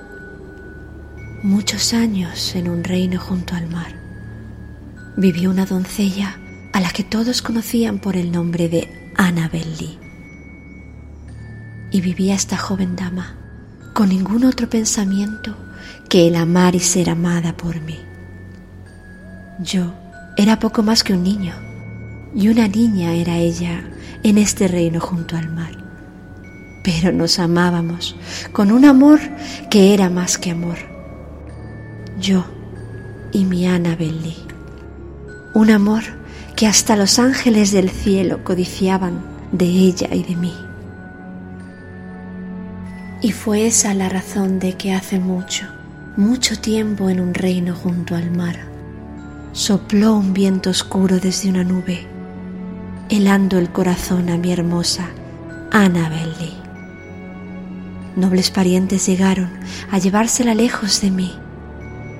muchos 1.42 1.92
años 1.92 2.54
en 2.54 2.68
un 2.68 2.84
reino 2.84 3.18
junto 3.18 3.56
al 3.56 3.68
mar, 3.68 3.96
vivió 5.16 5.50
una 5.50 5.66
doncella 5.66 6.38
a 6.72 6.80
la 6.80 6.90
que 6.90 7.02
todos 7.02 7.42
conocían 7.42 7.98
por 7.98 8.16
el 8.16 8.30
nombre 8.30 8.68
de 8.68 9.12
Annabel 9.16 9.66
Lee. 9.80 9.98
Y 11.90 12.00
vivía 12.00 12.36
esta 12.36 12.56
joven 12.56 12.94
dama 12.94 13.34
con 13.92 14.10
ningún 14.10 14.44
otro 14.44 14.70
pensamiento 14.70 15.56
que 16.08 16.28
el 16.28 16.36
amar 16.36 16.76
y 16.76 16.80
ser 16.80 17.10
amada 17.10 17.56
por 17.56 17.80
mí. 17.80 17.98
Yo 19.58 19.94
era 20.36 20.60
poco 20.60 20.84
más 20.84 21.02
que 21.02 21.14
un 21.14 21.24
niño, 21.24 21.54
y 22.36 22.48
una 22.48 22.68
niña 22.68 23.14
era 23.14 23.36
ella 23.36 23.82
en 24.22 24.38
este 24.38 24.68
reino 24.68 25.00
junto 25.00 25.36
al 25.36 25.48
mar 25.50 25.87
pero 26.88 27.12
nos 27.12 27.38
amábamos 27.38 28.16
con 28.50 28.72
un 28.72 28.86
amor 28.86 29.20
que 29.68 29.92
era 29.92 30.08
más 30.08 30.38
que 30.38 30.52
amor. 30.52 30.78
Yo 32.18 32.46
y 33.30 33.44
mi 33.44 33.66
Annabel 33.66 34.22
Lee. 34.22 34.42
Un 35.52 35.70
amor 35.70 36.02
que 36.56 36.66
hasta 36.66 36.96
los 36.96 37.18
ángeles 37.18 37.72
del 37.72 37.90
cielo 37.90 38.42
codiciaban 38.42 39.20
de 39.52 39.66
ella 39.66 40.08
y 40.14 40.22
de 40.22 40.36
mí. 40.36 40.54
Y 43.20 43.32
fue 43.32 43.66
esa 43.66 43.92
la 43.92 44.08
razón 44.08 44.58
de 44.58 44.78
que 44.78 44.94
hace 44.94 45.18
mucho, 45.18 45.66
mucho 46.16 46.58
tiempo 46.58 47.10
en 47.10 47.20
un 47.20 47.34
reino 47.34 47.74
junto 47.74 48.16
al 48.16 48.30
mar, 48.30 48.56
sopló 49.52 50.14
un 50.14 50.32
viento 50.32 50.70
oscuro 50.70 51.18
desde 51.20 51.50
una 51.50 51.64
nube, 51.64 52.06
helando 53.10 53.58
el 53.58 53.68
corazón 53.70 54.30
a 54.30 54.38
mi 54.38 54.52
hermosa 54.52 55.10
Annabel 55.70 56.32
Lee 56.40 56.57
nobles 58.18 58.50
parientes 58.50 59.06
llegaron 59.06 59.50
a 59.90 59.98
llevársela 59.98 60.54
lejos 60.54 61.00
de 61.00 61.10
mí, 61.10 61.32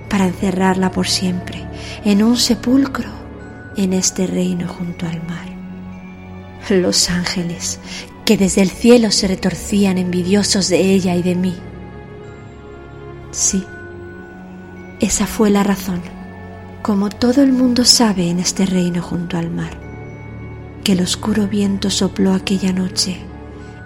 para 0.09 0.27
encerrarla 0.27 0.91
por 0.91 1.07
siempre 1.07 1.67
en 2.05 2.23
un 2.23 2.37
sepulcro 2.37 3.11
en 3.77 3.93
este 3.93 4.27
reino 4.27 4.67
junto 4.69 5.07
al 5.07 5.23
mar. 5.27 5.49
Los 6.71 7.11
ángeles, 7.11 7.81
que 8.25 8.37
desde 8.37 8.63
el 8.63 8.71
cielo 8.71 9.11
se 9.11 9.29
retorcían 9.29 9.99
envidiosos 9.99 10.69
de 10.69 10.81
ella 10.81 11.15
y 11.15 11.23
de 11.23 11.35
mí. 11.35 11.55
Sí, 13.31 13.65
esa 15.01 15.27
fue 15.27 15.51
la 15.51 15.63
razón, 15.63 16.03
como 16.83 17.09
todo 17.09 17.43
el 17.43 17.53
mundo 17.53 17.85
sabe 17.85 18.29
en 18.31 18.39
este 18.39 18.67
reino 18.67 19.03
junto 19.03 19.37
al 19.39 19.51
mar, 19.51 19.79
que 20.85 20.93
el 20.93 21.01
oscuro 21.01 21.47
viento 21.47 21.91
sopló 21.91 22.33
aquella 22.35 22.73
noche, 22.73 23.19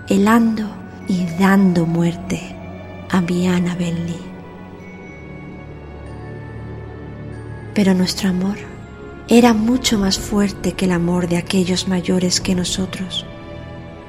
helando 0.09 0.82
y 1.09 1.26
dando 1.38 1.87
muerte 1.87 2.40
a 3.11 3.21
mi 3.21 3.47
Annabel 3.49 4.06
Lee. 4.06 4.32
Pero 7.75 7.95
nuestro 7.95 8.30
amor 8.30 8.56
era 9.28 9.54
mucho 9.54 9.99
más 9.99 10.19
fuerte 10.19 10.73
que 10.73 10.84
el 10.84 10.93
amor 10.93 11.28
de 11.28 11.36
aquellos 11.36 11.88
mayores 11.88 12.41
que 12.41 12.54
nosotros, 12.54 13.26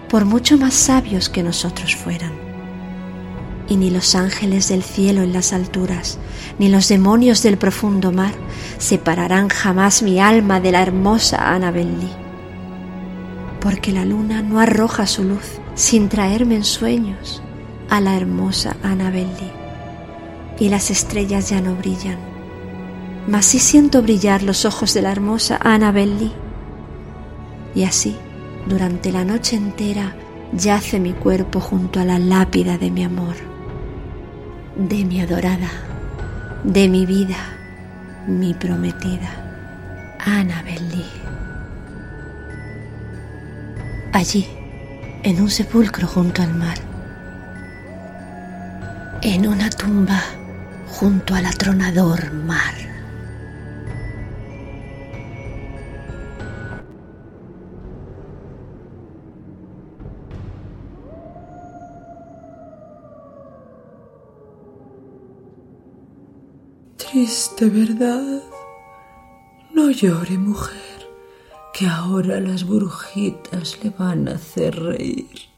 por 0.10 0.26
mucho 0.26 0.58
más 0.58 0.74
sabios 0.74 1.30
que 1.30 1.44
nosotros 1.44 1.96
fueran. 1.96 2.34
Y 3.70 3.78
ni 3.78 3.90
los 3.90 4.16
ángeles 4.16 4.68
del 4.68 4.84
cielo 4.84 5.22
en 5.22 5.32
las 5.32 5.54
alturas, 5.54 6.20
ni 6.60 6.68
los 6.68 6.90
demonios 6.90 7.42
del 7.42 7.58
profundo 7.58 8.12
mar 8.12 8.34
separarán 8.78 9.48
jamás 9.48 10.04
mi 10.04 10.20
alma 10.20 10.60
de 10.60 10.74
la 10.74 10.82
hermosa 10.82 11.54
Annabel 11.54 12.00
Lee. 12.00 12.12
Porque 13.62 13.94
la 13.94 14.04
luna 14.04 14.42
no 14.42 14.60
arroja 14.60 15.08
su 15.08 15.24
luz 15.24 15.63
sin 15.76 16.10
traerme 16.10 16.56
en 16.56 16.64
sueños 16.64 17.42
a 17.90 18.00
la 18.02 18.16
hermosa 18.16 18.76
Annabel 18.84 19.28
Y 20.60 20.70
las 20.70 20.92
estrellas 20.92 21.50
ya 21.50 21.62
no 21.62 21.76
brillan, 21.76 22.18
mas 23.28 23.46
sí 23.46 23.60
siento 23.60 24.02
brillar 24.02 24.44
los 24.44 24.66
ojos 24.66 24.94
de 24.94 25.02
la 25.02 25.12
hermosa 25.12 25.58
Annabel 25.62 26.32
Y 27.76 27.84
así, 27.84 28.16
durante 28.68 29.12
la 29.12 29.26
noche 29.26 29.56
entera, 29.56 30.16
yace 30.54 31.00
mi 31.00 31.14
cuerpo 31.14 31.60
junto 31.60 32.00
a 32.00 32.06
la 32.06 32.20
lápida 32.20 32.78
de 32.78 32.92
mi 32.92 33.04
amor, 33.04 33.36
de 34.76 35.04
mi 35.06 35.22
adorada, 35.22 35.72
de 36.64 36.88
mi 36.88 37.06
vida, 37.06 37.38
mi 38.28 38.54
prometida, 38.54 39.30
Annabel 40.20 41.04
Allí, 44.14 44.48
en 45.24 45.42
un 45.42 45.50
sepulcro 45.50 46.06
junto 46.06 46.42
al 46.42 46.54
mar, 46.54 46.78
en 49.22 49.48
una 49.48 49.70
tumba 49.70 50.22
junto 50.88 51.34
al 51.34 51.46
atronador 51.46 52.34
mar. 52.34 52.74
Triste 66.98 67.70
verdad. 67.70 68.42
No 69.74 69.90
llore, 69.90 70.38
mujer 70.38 70.93
que 71.74 71.88
ahora 71.88 72.40
las 72.40 72.66
brujitas 72.66 73.84
le 73.84 73.90
van 73.90 74.28
a 74.28 74.36
hacer 74.36 74.80
reír. 74.80 75.50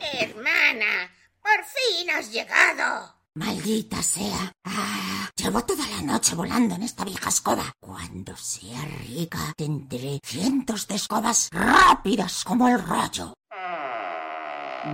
Hermana, 0.00 1.12
por 1.42 1.62
fin 1.64 2.10
has 2.10 2.32
llegado. 2.32 3.14
Maldita 3.34 4.02
sea. 4.02 4.52
Ah, 4.64 5.28
llevo 5.36 5.62
toda 5.64 5.86
la 5.86 6.00
noche 6.00 6.34
volando 6.34 6.74
en 6.76 6.84
esta 6.84 7.04
vieja 7.04 7.28
escoba. 7.28 7.64
Cuando 7.80 8.34
sea 8.36 8.80
rica, 9.06 9.52
tendré 9.56 10.20
cientos 10.24 10.86
de 10.88 10.94
escobas 10.94 11.50
rápidas 11.52 12.44
como 12.44 12.66
el 12.68 12.82
rayo. 12.82 13.34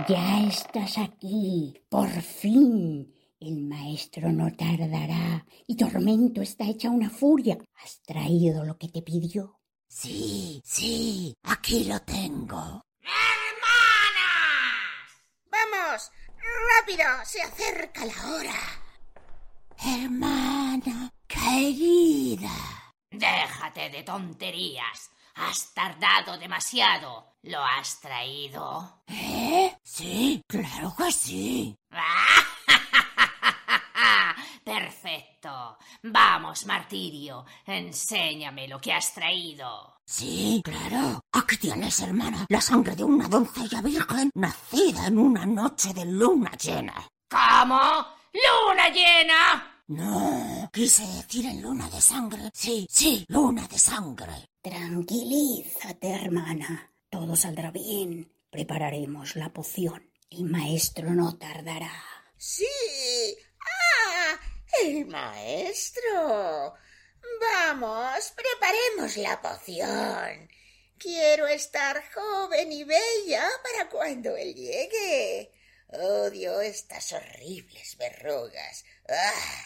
Ya 0.07 0.47
estás 0.47 0.97
aquí, 0.97 1.73
por 1.89 2.09
fin. 2.09 3.13
El 3.41 3.57
maestro 3.57 4.31
no 4.31 4.49
tardará 4.55 5.45
y 5.67 5.75
Tormento 5.75 6.41
está 6.41 6.63
hecha 6.63 6.89
una 6.89 7.09
furia. 7.09 7.57
¿Has 7.83 8.01
traído 8.01 8.63
lo 8.63 8.77
que 8.77 8.87
te 8.87 9.01
pidió? 9.01 9.59
Sí, 9.89 10.61
sí, 10.63 11.33
aquí 11.43 11.83
lo 11.83 11.99
tengo. 12.03 12.81
¡Hermanas! 13.01 14.21
¡Vamos! 15.51 16.09
¡Rápido! 16.37 17.03
Se 17.25 17.41
acerca 17.41 18.05
la 18.05 18.33
hora. 18.33 18.59
Hermana 19.83 21.09
querida. 21.27 22.93
Déjate 23.09 23.89
de 23.89 24.03
tonterías. 24.03 25.11
Has 25.35 25.73
tardado 25.73 26.37
demasiado. 26.37 27.35
¿Lo 27.43 27.59
has 27.59 27.99
traído? 27.99 29.03
¿Eh? 29.07 29.40
Sí, 29.93 30.41
claro 30.47 30.95
que 30.97 31.11
sí. 31.11 31.75
Perfecto. 34.63 35.77
Vamos, 36.03 36.65
Martirio, 36.65 37.45
enséñame 37.65 38.69
lo 38.69 38.79
que 38.79 38.93
has 38.93 39.13
traído. 39.13 39.97
Sí, 40.05 40.61
claro. 40.63 41.19
Aquí 41.33 41.57
tienes, 41.57 41.99
hermana, 41.99 42.45
la 42.47 42.61
sangre 42.61 42.95
de 42.95 43.03
una 43.03 43.27
doncella 43.27 43.81
virgen 43.81 44.31
nacida 44.33 45.07
en 45.07 45.17
una 45.17 45.45
noche 45.45 45.93
de 45.93 46.05
luna 46.05 46.51
llena. 46.51 46.93
¿Cómo? 47.29 47.81
¿Luna 48.31 48.87
llena? 48.93 49.81
No, 49.87 50.69
quise 50.71 51.05
decir 51.05 51.47
en 51.47 51.61
luna 51.61 51.89
de 51.89 51.99
sangre. 51.99 52.49
Sí, 52.53 52.87
sí, 52.89 53.25
luna 53.27 53.67
de 53.67 53.77
sangre. 53.77 54.47
Tranquilízate, 54.61 56.11
hermana. 56.11 56.89
Todo 57.09 57.35
saldrá 57.35 57.71
bien. 57.71 58.30
Prepararemos 58.51 59.37
la 59.37 59.47
poción. 59.53 60.11
El 60.29 60.43
maestro 60.43 61.11
no 61.11 61.37
tardará. 61.37 62.03
Sí. 62.35 62.67
¡Ah! 63.59 64.37
El 64.83 65.05
maestro. 65.05 66.73
Vamos, 67.39 68.33
preparemos 68.35 69.15
la 69.15 69.41
poción. 69.41 70.49
Quiero 70.97 71.47
estar 71.47 72.03
joven 72.13 72.73
y 72.73 72.83
bella 72.83 73.47
para 73.63 73.89
cuando 73.89 74.35
él 74.35 74.53
llegue. 74.53 75.53
Odio 75.87 76.59
estas 76.59 77.13
horribles 77.13 77.97
verrugas. 77.97 78.83
¡Ah! 79.07 79.65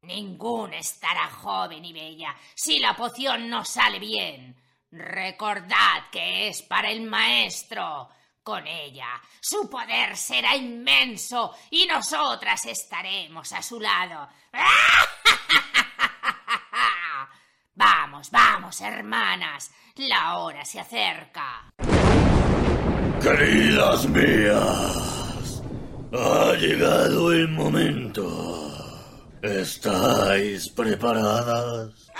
Ningún 0.00 0.72
estará 0.72 1.28
joven 1.28 1.84
y 1.84 1.92
bella 1.92 2.34
si 2.54 2.78
la 2.78 2.96
poción 2.96 3.50
no 3.50 3.62
sale 3.62 3.98
bien. 3.98 4.56
Recordad 4.90 6.10
que 6.10 6.48
es 6.48 6.62
para 6.62 6.90
el 6.90 7.02
maestro. 7.02 8.08
Con 8.42 8.66
ella 8.66 9.20
su 9.40 9.70
poder 9.70 10.16
será 10.16 10.56
inmenso 10.56 11.54
y 11.70 11.86
nosotras 11.86 12.66
estaremos 12.66 13.52
a 13.52 13.62
su 13.62 13.78
lado. 13.78 14.28
Vamos, 17.74 18.30
vamos, 18.30 18.80
hermanas. 18.82 19.70
La 19.96 20.36
hora 20.36 20.62
se 20.62 20.78
acerca. 20.78 21.72
Queridas 23.22 24.06
mías, 24.08 25.62
ha 26.12 26.52
llegado 26.54 27.32
el 27.32 27.48
momento. 27.48 28.52
¿Estáis 29.40 30.68
preparadas? 30.68 32.10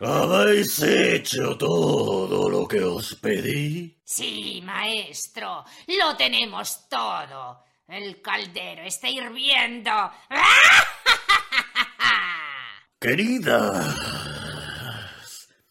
¿Habéis 0.00 0.82
hecho 0.82 1.56
todo 1.56 2.50
lo 2.50 2.68
que 2.68 2.80
os 2.80 3.14
pedí? 3.14 3.96
Sí, 4.04 4.60
maestro, 4.62 5.64
lo 5.86 6.14
tenemos 6.16 6.86
todo. 6.88 7.64
El 7.88 8.20
caldero 8.20 8.82
está 8.82 9.08
hirviendo. 9.08 9.90
Queridas, 13.00 13.96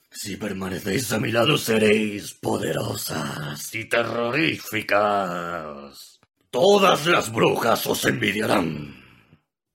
si 0.10 0.38
permanecéis 0.38 1.12
a 1.12 1.20
mi 1.20 1.32
lado 1.32 1.56
seréis 1.58 2.34
poderosas 2.34 3.76
y 3.76 3.86
terroríficas. 3.86 6.20
Todas 6.50 7.06
las 7.06 7.32
brujas 7.32 7.86
os 7.86 8.04
envidiarán. 8.06 9.05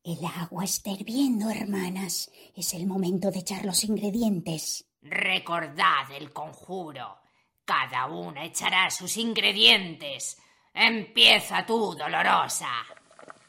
El 0.03 0.19
agua 0.25 0.65
está 0.65 0.91
hirviendo, 0.91 1.51
hermanas. 1.51 2.31
Es 2.57 2.73
el 2.73 2.87
momento 2.87 3.31
de 3.31 3.41
echar 3.41 3.67
los 3.67 3.85
ingredientes. 3.85 4.87
Recordad 5.03 6.11
el 6.17 6.33
conjuro. 6.33 7.19
Cada 7.67 8.07
una 8.07 8.47
echará 8.47 8.91
sus 8.91 9.19
ingredientes. 9.19 10.39
Empieza 10.73 11.67
tú, 11.67 11.95
dolorosa. 11.95 12.71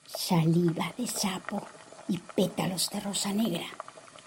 Saliva 0.06 0.94
de 0.98 1.08
sapo 1.08 1.66
y 2.10 2.18
pétalos 2.18 2.90
de 2.90 3.00
rosa 3.00 3.32
negra. 3.32 3.68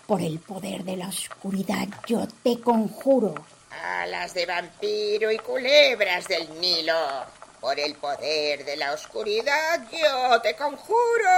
Por 0.07 0.23
el 0.23 0.39
poder 0.39 0.83
de 0.83 0.97
la 0.97 1.09
oscuridad 1.09 1.89
yo 2.07 2.27
te 2.43 2.59
conjuro. 2.59 3.35
Alas 3.71 4.33
de 4.33 4.47
vampiro 4.47 5.31
y 5.31 5.37
culebras 5.39 6.27
del 6.27 6.59
Nilo. 6.59 7.44
Por 7.65 7.81
el 7.81 7.95
poder 7.95 8.63
de 8.63 8.77
la 8.77 8.93
oscuridad 8.93 9.89
yo 9.91 10.39
te 10.43 10.55
conjuro. 10.55 11.31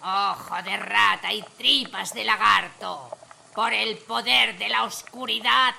Ojo 0.00 0.62
de 0.62 0.76
rata 0.76 1.32
y 1.32 1.42
tripas 1.58 2.14
de 2.14 2.22
lagarto. 2.22 3.10
Por 3.52 3.72
el 3.72 3.98
poder 3.98 4.56
de 4.58 4.68
la 4.68 4.84
oscuridad 4.84 5.74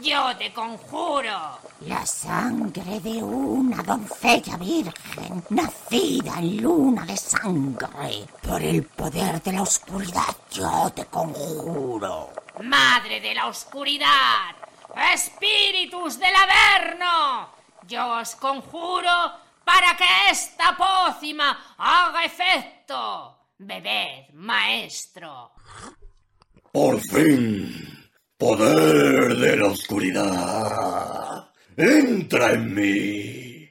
yo 0.00 0.36
te 0.36 0.52
conjuro. 0.52 1.58
La 1.80 2.06
sangre 2.06 3.00
de 3.00 3.20
una 3.20 3.82
doncella 3.82 4.56
virgen, 4.58 5.44
nacida 5.50 6.38
en 6.38 6.62
luna 6.62 7.04
de 7.04 7.16
sangre. 7.16 8.26
Por 8.46 8.62
el 8.62 8.84
poder 8.84 9.42
de 9.42 9.54
la 9.54 9.62
oscuridad 9.62 10.36
yo 10.52 10.92
te 10.94 11.04
conjuro. 11.06 12.30
Madre 12.62 13.20
de 13.20 13.34
la 13.34 13.48
oscuridad. 13.48 14.54
Espíritus 15.12 16.20
del 16.20 16.32
Averno. 16.32 17.55
Yo 17.86 18.18
os 18.20 18.34
conjuro 18.34 19.16
para 19.64 19.96
que 19.96 20.30
esta 20.30 20.76
pócima 20.76 21.74
haga 21.78 22.24
efecto. 22.24 23.38
Bebed, 23.58 24.34
maestro. 24.34 25.52
Por 26.72 27.00
fin, 27.00 28.10
poder 28.36 29.36
de 29.36 29.56
la 29.56 29.66
oscuridad, 29.66 31.50
entra 31.76 32.52
en 32.52 32.74
mí. 32.74 33.70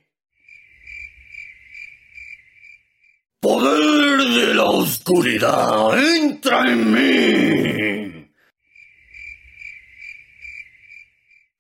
Poder 3.39 4.17
de 4.17 4.56
la 4.56 4.63
oscuridad, 4.63 5.99
entra 5.99 6.71
en 6.71 6.93
mí. 6.93 8.32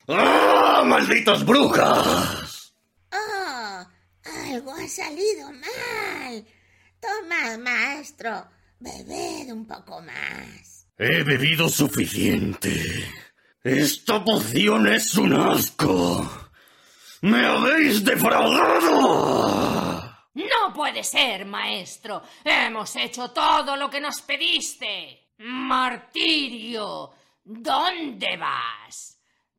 ¡Ah, 0.07 0.83
malditas 0.85 1.45
brujas! 1.45 2.44
Algo 4.55 4.71
ha 4.71 4.87
salido 4.87 5.51
mal. 5.51 6.45
Tomad, 7.01 7.57
maestro, 7.57 8.47
bebed 8.79 9.51
un 9.51 9.67
poco 9.67 10.01
más. 10.01 10.87
He 10.97 11.23
bebido 11.23 11.67
suficiente. 11.67 13.05
Esta 13.61 14.23
poción 14.23 14.87
es 14.87 15.13
un 15.15 15.33
asco. 15.33 16.51
¡Me 17.23 17.45
habéis 17.45 18.05
defraudado! 18.05 20.01
No 20.35 20.73
puede 20.73 21.03
ser, 21.03 21.45
maestro. 21.45 22.21
Hemos 22.45 22.95
hecho 22.95 23.31
todo 23.31 23.75
lo 23.75 23.89
que 23.89 23.99
nos 23.99 24.21
pediste. 24.21 25.31
Martirio, 25.39 27.11
¿dónde 27.43 28.37
vas? 28.37 29.14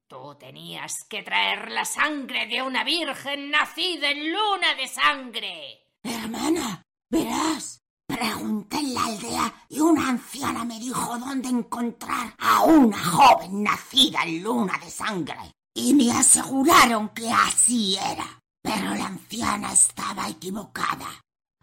Tú 0.08 0.36
tenías 0.38 0.92
que 1.08 1.24
traer 1.24 1.72
la 1.72 1.84
sangre 1.84 2.46
de 2.46 2.62
una 2.62 2.84
virgen 2.84 3.50
nacida 3.50 4.08
en 4.08 4.32
luna 4.32 4.74
de 4.76 4.86
sangre. 4.86 5.80
Hermana, 6.00 6.80
verás. 7.10 7.80
Pregunté 8.06 8.76
en 8.78 8.94
la 8.94 9.04
aldea 9.04 9.54
y 9.68 9.80
una 9.80 10.10
anciana 10.10 10.64
me 10.64 10.78
dijo 10.78 11.18
dónde 11.18 11.48
encontrar 11.48 12.32
a 12.38 12.62
una 12.62 12.96
joven 12.96 13.64
nacida 13.64 14.22
en 14.22 14.44
luna 14.44 14.78
de 14.78 14.88
sangre. 14.88 15.52
Y 15.74 15.92
me 15.92 16.12
aseguraron 16.12 17.08
que 17.08 17.28
así 17.28 17.96
era. 17.96 18.40
Pero 18.62 18.94
la 18.94 19.06
anciana 19.06 19.72
estaba 19.72 20.28
equivocada. 20.28 21.20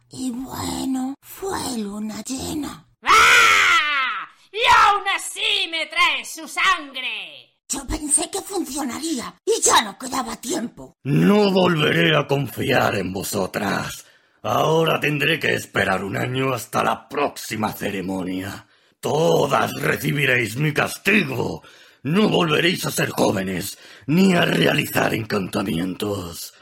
Y 0.09 0.31
bueno, 0.31 1.15
fue 1.21 1.77
luna 1.77 2.21
llena. 2.23 2.89
¡Ah! 3.03 4.27
Y 4.51 4.59
aún 4.79 5.07
así 5.15 5.69
me 5.71 5.85
traes 5.85 6.29
su 6.29 6.45
sangre. 6.45 7.52
Yo 7.73 7.87
pensé 7.87 8.29
que 8.29 8.39
funcionaría 8.39 9.33
y 9.43 9.59
ya 9.59 9.81
no 9.81 9.97
quedaba 9.97 10.35
tiempo. 10.35 10.95
No 11.03 11.51
volveré 11.51 12.15
a 12.15 12.27
confiar 12.27 12.93
en 12.95 13.11
vosotras. 13.11 14.05
Ahora 14.43 14.99
tendré 14.99 15.39
que 15.39 15.55
esperar 15.55 16.03
un 16.03 16.15
año 16.15 16.53
hasta 16.53 16.83
la 16.83 17.09
próxima 17.09 17.73
ceremonia. 17.73 18.67
Todas 18.99 19.71
recibiréis 19.81 20.55
mi 20.55 20.71
castigo. 20.71 21.63
No 22.03 22.29
volveréis 22.29 22.85
a 22.85 22.91
ser 22.91 23.09
jóvenes 23.09 23.79
ni 24.05 24.35
a 24.35 24.45
realizar 24.45 25.15
encantamientos. 25.15 26.53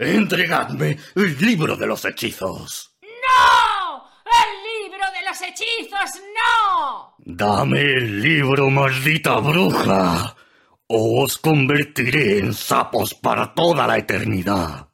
Entregadme 0.00 0.98
el 1.14 1.38
libro 1.38 1.76
de 1.76 1.86
los 1.86 2.04
hechizos. 2.04 2.96
¡No! 3.02 4.02
¡El 4.24 4.82
libro 4.82 5.04
de 5.12 5.28
los 5.28 5.40
hechizos 5.42 6.20
no! 6.34 7.14
Dame 7.18 7.82
el 7.82 8.20
libro, 8.20 8.68
maldita 8.68 9.36
bruja. 9.36 10.34
O 10.88 11.24
os 11.24 11.36
convertiré 11.38 12.38
en 12.38 12.54
sapos 12.54 13.12
para 13.12 13.52
toda 13.54 13.86
la 13.88 13.98
eternidad. 13.98 14.88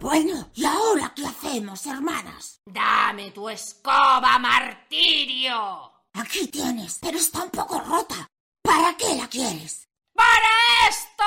Bueno, 0.00 0.50
¿y 0.54 0.64
ahora 0.64 1.12
qué 1.16 1.26
hacemos, 1.26 1.86
hermanas? 1.86 2.60
Dame 2.66 3.30
tu 3.30 3.48
escoba, 3.48 4.38
martirio. 4.38 5.92
Aquí 6.12 6.48
tienes, 6.48 6.98
pero 7.00 7.16
está 7.16 7.42
un 7.44 7.50
poco 7.50 7.80
rota. 7.80 8.28
¿Para 8.62 8.96
qué 8.98 9.16
la 9.16 9.26
quieres? 9.28 9.88
¡Para 10.14 10.48
esto! 10.90 11.24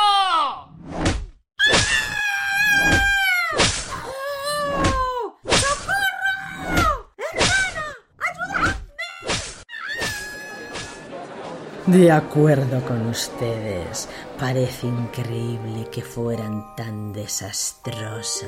De 11.88 12.12
acuerdo 12.12 12.80
con 12.86 13.08
ustedes, 13.08 14.08
parece 14.38 14.86
increíble 14.86 15.90
que 15.92 16.04
fueran 16.04 16.76
tan 16.76 17.12
desastrosas. 17.12 18.48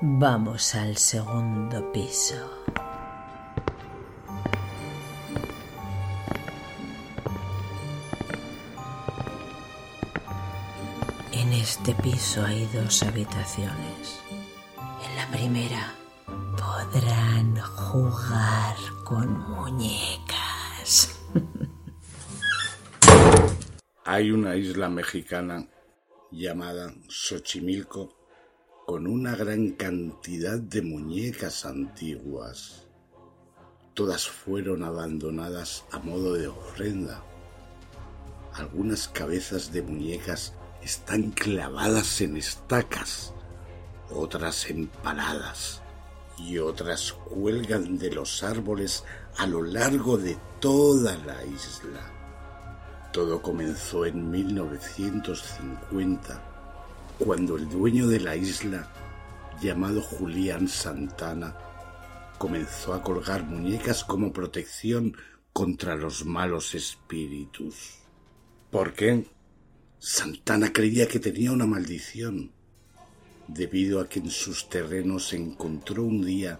Vamos 0.00 0.74
al 0.74 0.96
segundo 0.96 1.92
piso. 1.92 2.34
En 11.30 11.52
este 11.52 11.94
piso 11.96 12.42
hay 12.42 12.64
dos 12.72 13.02
habitaciones. 13.02 14.20
En 15.06 15.16
la 15.16 15.26
primera 15.30 15.92
podrán 16.56 17.60
jugar 17.60 18.76
con 19.04 19.50
muñecas. 19.50 21.20
Hay 24.06 24.32
una 24.32 24.54
isla 24.54 24.90
mexicana 24.90 25.66
llamada 26.30 26.92
Xochimilco 27.08 28.14
con 28.84 29.06
una 29.06 29.34
gran 29.34 29.70
cantidad 29.70 30.58
de 30.58 30.82
muñecas 30.82 31.64
antiguas. 31.64 32.86
Todas 33.94 34.28
fueron 34.28 34.82
abandonadas 34.82 35.86
a 35.90 36.00
modo 36.00 36.34
de 36.34 36.48
ofrenda. 36.48 37.24
Algunas 38.52 39.08
cabezas 39.08 39.72
de 39.72 39.80
muñecas 39.80 40.52
están 40.82 41.30
clavadas 41.30 42.20
en 42.20 42.36
estacas, 42.36 43.32
otras 44.10 44.68
empaladas 44.68 45.80
y 46.36 46.58
otras 46.58 47.14
cuelgan 47.14 47.96
de 47.96 48.10
los 48.10 48.42
árboles 48.42 49.02
a 49.38 49.46
lo 49.46 49.62
largo 49.62 50.18
de 50.18 50.36
toda 50.60 51.16
la 51.24 51.42
isla. 51.46 52.23
Todo 53.14 53.40
comenzó 53.40 54.04
en 54.06 54.28
1950, 54.28 56.42
cuando 57.16 57.56
el 57.56 57.68
dueño 57.68 58.08
de 58.08 58.18
la 58.18 58.34
isla, 58.34 58.90
llamado 59.62 60.02
Julián 60.02 60.66
Santana, 60.66 61.56
comenzó 62.38 62.92
a 62.92 63.04
colgar 63.04 63.44
muñecas 63.44 64.02
como 64.02 64.32
protección 64.32 65.16
contra 65.52 65.94
los 65.94 66.24
malos 66.24 66.74
espíritus. 66.74 68.00
¿Por 68.72 68.94
qué? 68.94 69.28
Santana 70.00 70.72
creía 70.72 71.06
que 71.06 71.20
tenía 71.20 71.52
una 71.52 71.66
maldición, 71.66 72.50
debido 73.46 74.00
a 74.00 74.08
que 74.08 74.18
en 74.18 74.30
sus 74.30 74.68
terrenos 74.68 75.32
encontró 75.34 76.02
un 76.02 76.24
día 76.24 76.58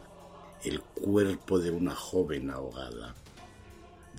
el 0.62 0.81
cuerpo 0.81 1.59
de 1.59 1.73
una 1.73 1.97
joven 1.97 2.51
ahogada. 2.51 3.17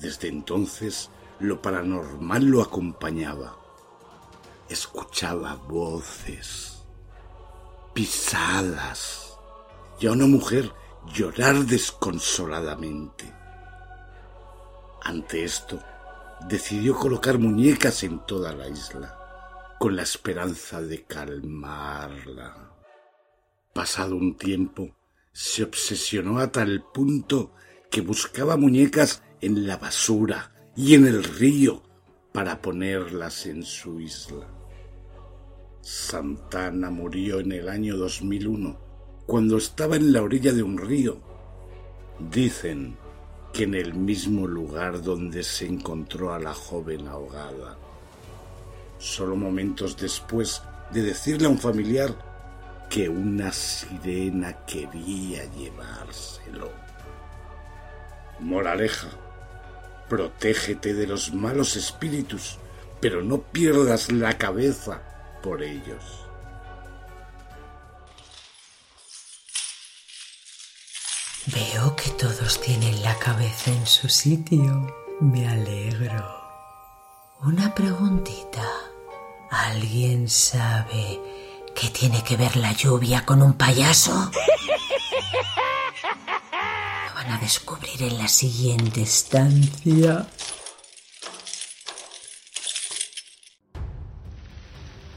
Desde 0.02 0.28
entonces, 0.28 1.10
lo 1.40 1.62
paranormal 1.62 2.46
lo 2.46 2.62
acompañaba. 2.62 3.58
Escuchaba 4.70 5.56
voces, 5.56 6.84
pisadas 7.94 9.38
y 10.00 10.08
a 10.08 10.12
una 10.12 10.26
mujer 10.26 10.72
llorar 11.14 11.58
desconsoladamente. 11.66 13.32
Ante 15.04 15.44
esto, 15.44 15.80
decidió 16.48 16.96
colocar 16.96 17.38
muñecas 17.38 18.04
en 18.04 18.26
toda 18.26 18.54
la 18.54 18.68
isla, 18.68 19.76
con 19.80 19.96
la 19.96 20.02
esperanza 20.02 20.82
de 20.82 21.04
calmarla. 21.04 22.72
Pasado 23.74 24.16
un 24.16 24.36
tiempo, 24.36 24.96
se 25.32 25.64
obsesionó 25.64 26.40
a 26.40 26.52
tal 26.52 26.84
punto 26.94 27.54
que 27.92 28.02
buscaba 28.02 28.58
muñecas 28.58 29.22
en 29.42 29.68
la 29.68 29.78
basura, 29.78 30.55
y 30.76 30.96
en 30.96 31.08
el 31.08 31.24
río 31.24 31.82
para 32.34 32.62
ponerlas 32.62 33.46
en 33.46 33.64
su 33.64 34.00
isla. 34.00 34.48
Santana 35.82 36.90
murió 36.90 37.40
en 37.40 37.54
el 37.54 37.70
año 37.70 37.96
2001 37.96 38.78
cuando 39.26 39.58
estaba 39.58 39.96
en 39.96 40.12
la 40.12 40.22
orilla 40.22 40.52
de 40.52 40.64
un 40.64 40.78
río. 40.78 41.18
Dicen 42.32 42.98
que 43.54 43.64
en 43.64 43.76
el 43.76 43.94
mismo 43.94 44.48
lugar 44.48 45.02
donde 45.02 45.44
se 45.44 45.66
encontró 45.66 46.34
a 46.34 46.40
la 46.40 46.54
joven 46.54 47.08
ahogada. 47.08 47.78
Solo 48.98 49.36
momentos 49.36 49.96
después 49.96 50.62
de 50.92 51.04
decirle 51.04 51.48
a 51.48 51.52
un 51.52 51.58
familiar 51.58 52.14
que 52.90 53.08
una 53.08 53.52
sirena 53.52 54.66
quería 54.66 55.46
llevárselo. 55.54 56.72
Moraleja 58.40 59.25
Protégete 60.10 60.94
de 60.94 61.08
los 61.08 61.34
malos 61.34 61.76
espíritus, 61.76 62.58
pero 63.02 63.24
no 63.24 63.42
pierdas 63.42 64.12
la 64.12 64.38
cabeza 64.38 65.02
por 65.42 65.64
ellos. 65.64 66.26
Veo 71.48 71.96
que 71.96 72.10
todos 72.12 72.60
tienen 72.62 73.04
la 73.04 73.18
cabeza 73.20 73.72
en 73.72 73.86
su 73.86 74.10
sitio. 74.10 74.88
Me 75.22 75.48
alegro. 75.48 76.26
Una 77.42 77.74
preguntita. 77.76 78.68
¿Alguien 79.52 80.28
sabe 80.28 81.22
qué 81.76 81.90
tiene 81.90 82.24
que 82.24 82.36
ver 82.36 82.56
la 82.56 82.74
lluvia 82.74 83.26
con 83.26 83.42
un 83.42 83.54
payaso? 83.54 84.32
a 87.30 87.38
descubrir 87.40 88.02
en 88.02 88.18
la 88.18 88.28
siguiente 88.28 89.02
estancia. 89.02 90.28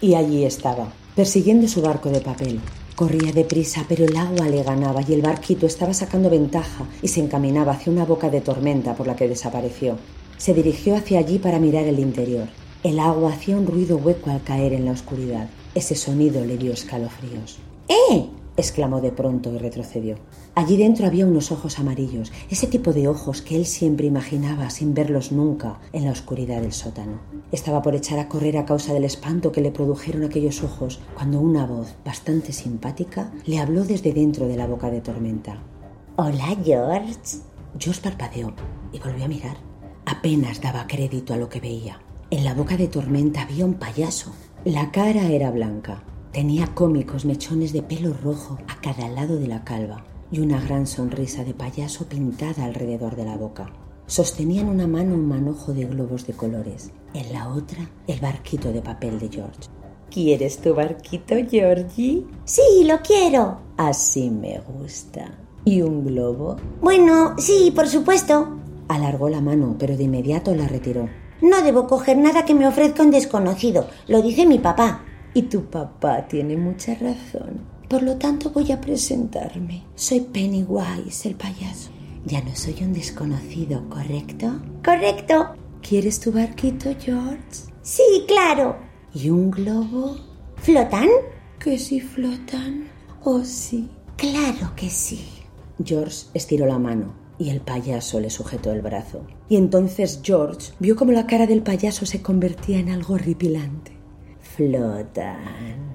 Y 0.01 0.15
allí 0.15 0.45
estaba, 0.45 0.93
persiguiendo 1.15 1.67
su 1.69 1.83
barco 1.83 2.09
de 2.09 2.21
papel. 2.21 2.61
Corría 2.95 3.33
deprisa, 3.33 3.85
pero 3.89 4.05
el 4.05 4.17
agua 4.17 4.49
le 4.49 4.63
ganaba 4.63 5.03
y 5.07 5.13
el 5.13 5.23
barquito 5.23 5.67
estaba 5.67 5.93
sacando 5.95 6.31
ventaja 6.31 6.85
y 7.03 7.09
se 7.09 7.21
encaminaba 7.21 7.73
hacia 7.73 7.93
una 7.93 8.05
boca 8.05 8.31
de 8.31 8.41
tormenta 8.41 8.95
por 8.95 9.07
la 9.07 9.17
que 9.17 9.29
desapareció. 9.29 9.99
Se 10.37 10.55
dirigió 10.55 10.97
hacia 10.97 11.19
allí 11.19 11.39
para 11.39 11.59
mirar 11.59 11.85
el 11.85 11.99
interior. 11.99 12.49
El 12.83 13.01
agua 13.01 13.33
hacía 13.33 13.57
un 13.57 13.67
ruido 13.67 13.97
hueco 13.97 14.31
al 14.31 14.43
caer 14.43 14.73
en 14.73 14.85
la 14.85 14.93
oscuridad. 14.93 15.49
Ese 15.75 15.95
sonido 15.95 16.45
le 16.45 16.57
dio 16.57 16.73
escalofríos. 16.73 17.59
¡Eh! 17.89 18.38
Exclamó 18.59 19.01
de 19.01 19.13
pronto 19.13 19.55
y 19.55 19.59
retrocedió. 19.59 20.17
Allí 20.55 20.77
dentro 20.77 21.07
había 21.07 21.27
unos 21.27 21.53
ojos 21.53 21.79
amarillos, 21.79 22.33
ese 22.51 22.67
tipo 22.67 22.93
de 22.93 23.09
ojos 23.09 23.41
que 23.41 23.57
él 23.57 23.65
siempre 23.65 24.07
imaginaba 24.07 24.69
sin 24.71 24.95
verlos 24.95 25.33
nunca 25.33 25.79
en 25.93 26.05
la 26.05 26.11
oscuridad 26.11 26.61
del 26.61 26.73
sótano. 26.73 27.21
Estaba 27.53 27.81
por 27.81 27.95
echar 27.95 28.19
a 28.19 28.29
correr 28.29 28.59
a 28.59 28.67
causa 28.67 28.93
del 28.93 29.05
espanto 29.05 29.53
que 29.53 29.61
le 29.61 29.71
produjeron 29.71 30.25
aquellos 30.25 30.63
ojos 30.63 31.01
cuando 31.15 31.41
una 31.41 31.67
voz 31.67 31.95
bastante 32.05 32.53
simpática 32.53 33.33
le 33.47 33.61
habló 33.61 33.85
desde 33.85 34.13
dentro 34.13 34.49
de 34.49 34.57
la 34.57 34.67
boca 34.67 34.91
de 34.91 35.01
tormenta. 35.01 35.63
Hola, 36.17 36.57
George. 36.65 37.39
George 37.79 38.01
parpadeó 38.03 38.53
y 38.93 38.99
volvió 38.99 39.25
a 39.25 39.29
mirar. 39.29 39.57
Apenas 40.05 40.61
daba 40.61 40.89
crédito 40.89 41.33
a 41.33 41.37
lo 41.37 41.49
que 41.49 41.61
veía. 41.61 42.01
En 42.31 42.45
la 42.45 42.55
boca 42.55 42.77
de 42.77 42.89
tormenta 42.89 43.43
había 43.43 43.65
un 43.65 43.75
payaso. 43.75 44.33
La 44.65 44.91
cara 44.91 45.29
era 45.29 45.53
blanca. 45.53 46.03
Tenía 46.39 46.73
cómicos 46.73 47.25
mechones 47.25 47.73
de 47.73 47.83
pelo 47.83 48.15
rojo 48.23 48.59
a 48.69 48.81
cada 48.81 49.09
lado 49.09 49.41
de 49.41 49.49
la 49.49 49.65
calva 49.65 50.05
y 50.31 50.39
una 50.39 50.61
gran 50.61 50.87
sonrisa 50.87 51.43
de 51.43 51.53
payaso 51.53 52.07
pintada 52.07 52.65
alrededor 52.65 53.17
de 53.17 53.25
la 53.25 53.37
boca. 53.37 53.73
Sostenía 54.07 54.61
en 54.61 54.69
una 54.69 54.87
mano 54.87 55.17
un 55.17 55.27
manojo 55.27 55.73
de 55.73 55.87
globos 55.87 56.29
de 56.29 56.35
colores, 56.35 56.93
en 57.13 57.33
la 57.33 57.49
otra 57.49 57.91
el 58.07 58.21
barquito 58.21 58.73
de 58.73 58.81
papel 58.83 59.19
de 59.19 59.31
George. 59.31 59.69
¿Quieres 60.13 60.59
tu 60.59 60.77
barquito, 60.77 61.35
Georgie? 61.51 62.25
Sí, 62.45 62.85
lo 62.85 63.01
quiero. 63.01 63.59
Así 63.77 64.31
me 64.31 64.61
gusta. 64.61 65.37
¿Y 65.65 65.83
un 65.83 66.05
globo? 66.05 66.55
Bueno, 66.81 67.35
sí, 67.39 67.73
por 67.75 67.89
supuesto. 67.89 68.61
Alargó 68.87 69.29
la 69.29 69.41
mano, 69.41 69.75
pero 69.77 69.97
de 69.97 70.05
inmediato 70.05 70.55
la 70.55 70.69
retiró. 70.69 71.09
No 71.43 71.63
debo 71.63 71.89
coger 71.89 72.17
nada 72.17 72.45
que 72.45 72.55
me 72.55 72.69
ofrezca 72.69 73.03
un 73.03 73.11
desconocido. 73.11 73.89
Lo 74.07 74.23
dice 74.23 74.47
mi 74.47 74.61
papá. 74.61 75.05
Y 75.35 75.43
tu 75.43 75.65
papá 75.67 76.27
tiene 76.27 76.57
mucha 76.57 76.95
razón. 76.95 77.61
Por 77.89 78.03
lo 78.03 78.17
tanto 78.17 78.51
voy 78.51 78.71
a 78.73 78.81
presentarme. 78.81 79.85
Soy 79.95 80.21
Pennywise, 80.21 81.29
el 81.29 81.37
payaso. 81.37 81.91
Ya 82.25 82.43
no 82.43 82.55
soy 82.55 82.77
un 82.83 82.93
desconocido, 82.93 83.89
¿correcto? 83.89 84.61
Correcto. 84.85 85.55
¿Quieres 85.81 86.21
tu 86.21 86.33
barquito, 86.33 86.91
George? 87.01 87.39
Sí, 87.83 88.25
claro. 88.27 88.77
¿Y 89.15 89.31
un 89.31 89.51
globo? 89.51 90.17
¿Flotan? 90.57 91.09
¿Que 91.59 91.79
si 91.79 92.01
flotan? 92.01 92.89
Oh, 93.25 93.43
sí. 93.45 93.89
Claro 94.17 94.73
que 94.77 94.91
sí. 94.91 95.25
George 95.83 96.27
estiró 96.35 96.67
la 96.67 96.79
mano 96.79 97.15
y 97.39 97.51
el 97.51 97.61
payaso 97.61 98.21
le 98.21 98.31
sujetó 98.31 98.73
el 98.73 98.83
brazo. 98.83 99.23
Y 99.49 99.57
entonces 99.57 100.21
George 100.23 100.73
vio 100.81 100.97
como 100.97 101.13
la 101.13 101.27
cara 101.27 101.47
del 101.47 101.63
payaso 101.63 102.05
se 102.05 102.21
convertía 102.21 102.79
en 102.79 102.91
algo 102.91 103.15
horripilante. 103.15 103.93
Flotan. 104.59 105.95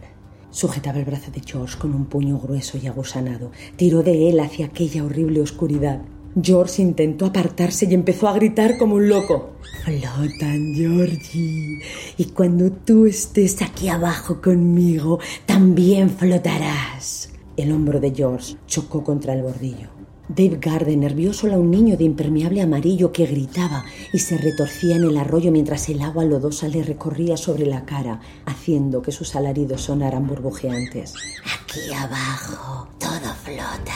Sujetaba 0.49 0.99
el 0.99 1.03
brazo 1.03 1.31
de 1.31 1.41
George 1.45 1.77
con 1.77 1.93
un 1.93 2.05
puño 2.05 2.39
grueso 2.39 2.77
y 2.81 2.87
agusanado. 2.87 3.51
Tiró 3.75 4.03
de 4.03 4.29
él 4.29 4.39
hacia 4.39 4.67
aquella 4.67 5.03
horrible 5.03 5.41
oscuridad. 5.41 5.99
George 6.41 6.81
intentó 6.81 7.25
apartarse 7.25 7.87
y 7.87 7.93
empezó 7.93 8.29
a 8.29 8.33
gritar 8.33 8.77
como 8.77 8.95
un 8.95 9.09
loco. 9.09 9.49
Flotan, 9.83 10.73
Georgie. 10.73 11.81
Y 12.15 12.25
cuando 12.27 12.71
tú 12.71 13.05
estés 13.05 13.61
aquí 13.61 13.89
abajo 13.89 14.41
conmigo, 14.41 15.19
también 15.45 16.09
flotarás. 16.09 17.33
El 17.57 17.69
hombro 17.73 17.99
de 17.99 18.11
George 18.15 18.55
chocó 18.65 19.03
contra 19.03 19.33
el 19.33 19.41
bordillo. 19.41 19.92
Dave 20.35 20.57
Gardner 20.59 21.13
vio 21.13 21.31
solo 21.31 21.53
a 21.53 21.57
un 21.57 21.69
niño 21.69 21.95
de 21.95 22.05
impermeable 22.05 22.61
amarillo 22.61 23.11
que 23.11 23.27
gritaba 23.27 23.85
y 24.11 24.17
se 24.17 24.35
retorcía 24.35 24.95
en 24.95 25.03
el 25.03 25.17
arroyo 25.17 25.51
mientras 25.51 25.89
el 25.89 26.01
agua 26.01 26.25
lodosa 26.25 26.67
le 26.67 26.81
recorría 26.81 27.37
sobre 27.37 27.67
la 27.67 27.85
cara, 27.85 28.19
haciendo 28.47 29.03
que 29.03 29.11
sus 29.11 29.35
alaridos 29.35 29.81
sonaran 29.81 30.25
burbujeantes. 30.25 31.13
Aquí 31.43 31.93
abajo 31.93 32.87
todo 32.97 33.33
flota. 33.43 33.93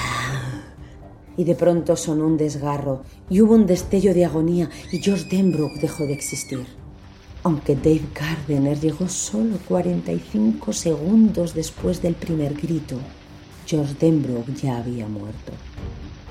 y 1.38 1.44
de 1.44 1.56
pronto 1.56 1.96
sonó 1.96 2.28
un 2.28 2.38
desgarro 2.38 3.04
y 3.30 3.42
hubo 3.42 3.56
un 3.56 3.66
destello 3.66 4.14
de 4.14 4.26
agonía 4.26 4.70
y 4.92 5.00
George 5.00 5.28
Denbrook 5.30 5.74
dejó 5.80 6.06
de 6.06 6.14
existir. 6.14 6.66
Aunque 7.44 7.76
Dave 7.76 8.04
Gardner 8.14 8.80
llegó 8.80 9.08
solo 9.08 9.58
45 9.68 10.72
segundos 10.74 11.56
después 11.56 12.02
del 12.02 12.14
primer 12.14 12.54
grito, 12.54 12.98
George 13.66 13.96
Denbrook 14.00 14.54
ya 14.56 14.78
había 14.78 15.08
muerto. 15.08 15.52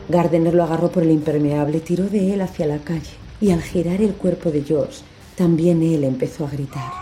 Gardner 0.08 0.54
lo 0.54 0.62
agarró 0.62 0.90
por 0.90 1.02
el 1.02 1.10
impermeable, 1.10 1.80
tiró 1.80 2.04
de 2.04 2.34
él 2.34 2.40
hacia 2.40 2.66
la 2.66 2.78
calle 2.78 3.10
y 3.40 3.50
al 3.50 3.62
girar 3.62 4.00
el 4.00 4.14
cuerpo 4.14 4.50
de 4.50 4.62
George, 4.62 5.02
también 5.36 5.82
él 5.82 6.04
empezó 6.04 6.46
a 6.46 6.50
gritar. 6.50 6.92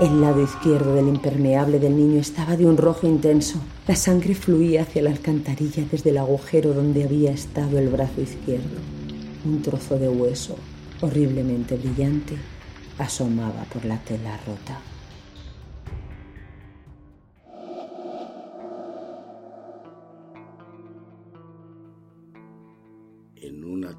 El 0.00 0.20
lado 0.20 0.42
izquierdo 0.42 0.94
del 0.94 1.08
impermeable 1.08 1.78
del 1.78 1.96
niño 1.96 2.20
estaba 2.20 2.56
de 2.56 2.66
un 2.66 2.76
rojo 2.76 3.06
intenso. 3.06 3.58
La 3.86 3.96
sangre 3.96 4.34
fluía 4.34 4.82
hacia 4.82 5.02
la 5.02 5.10
alcantarilla 5.10 5.84
desde 5.90 6.10
el 6.10 6.18
agujero 6.18 6.72
donde 6.72 7.04
había 7.04 7.32
estado 7.32 7.78
el 7.78 7.88
brazo 7.88 8.20
izquierdo. 8.20 8.76
Un 9.44 9.62
trozo 9.62 9.98
de 9.98 10.08
hueso, 10.08 10.56
horriblemente 11.00 11.76
brillante, 11.76 12.36
asomaba 12.98 13.64
por 13.72 13.84
la 13.84 13.98
tela 13.98 14.38
rota. 14.46 14.80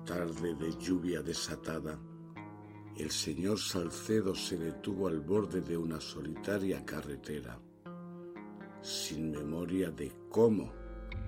Tarde 0.08 0.56
de 0.56 0.72
lluvia 0.80 1.22
desatada, 1.22 2.00
el 2.96 3.12
señor 3.12 3.60
Salcedo 3.60 4.34
se 4.34 4.58
detuvo 4.58 5.10
al 5.10 5.20
borde 5.20 5.60
de 5.60 5.76
una 5.76 6.00
solitaria 6.00 6.86
carretera, 6.86 7.60
sin 8.82 9.32
memoria 9.32 9.92
de 9.92 10.10
cómo 10.30 10.72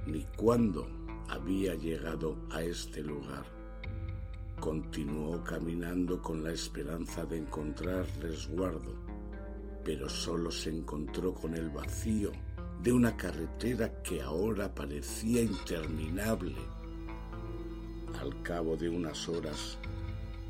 ni 0.08 0.24
cuándo 0.38 0.88
había 1.28 1.76
llegado 1.76 2.38
a 2.52 2.64
este 2.64 3.04
lugar. 3.04 3.44
Continuó 4.62 5.44
caminando 5.44 6.22
con 6.22 6.42
la 6.42 6.54
esperanza 6.54 7.26
de 7.26 7.38
encontrar 7.38 8.06
resguardo, 8.22 8.94
pero 9.84 10.08
solo 10.08 10.50
se 10.52 10.70
encontró 10.70 11.34
con 11.34 11.54
el 11.54 11.70
vacío 11.70 12.32
de 12.82 12.94
una 12.94 13.18
carretera 13.18 14.02
que 14.04 14.22
ahora 14.22 14.74
parecía 14.74 15.42
interminable. 15.42 16.79
Al 18.22 18.42
cabo 18.44 18.76
de 18.76 18.90
unas 18.90 19.30
horas, 19.30 19.78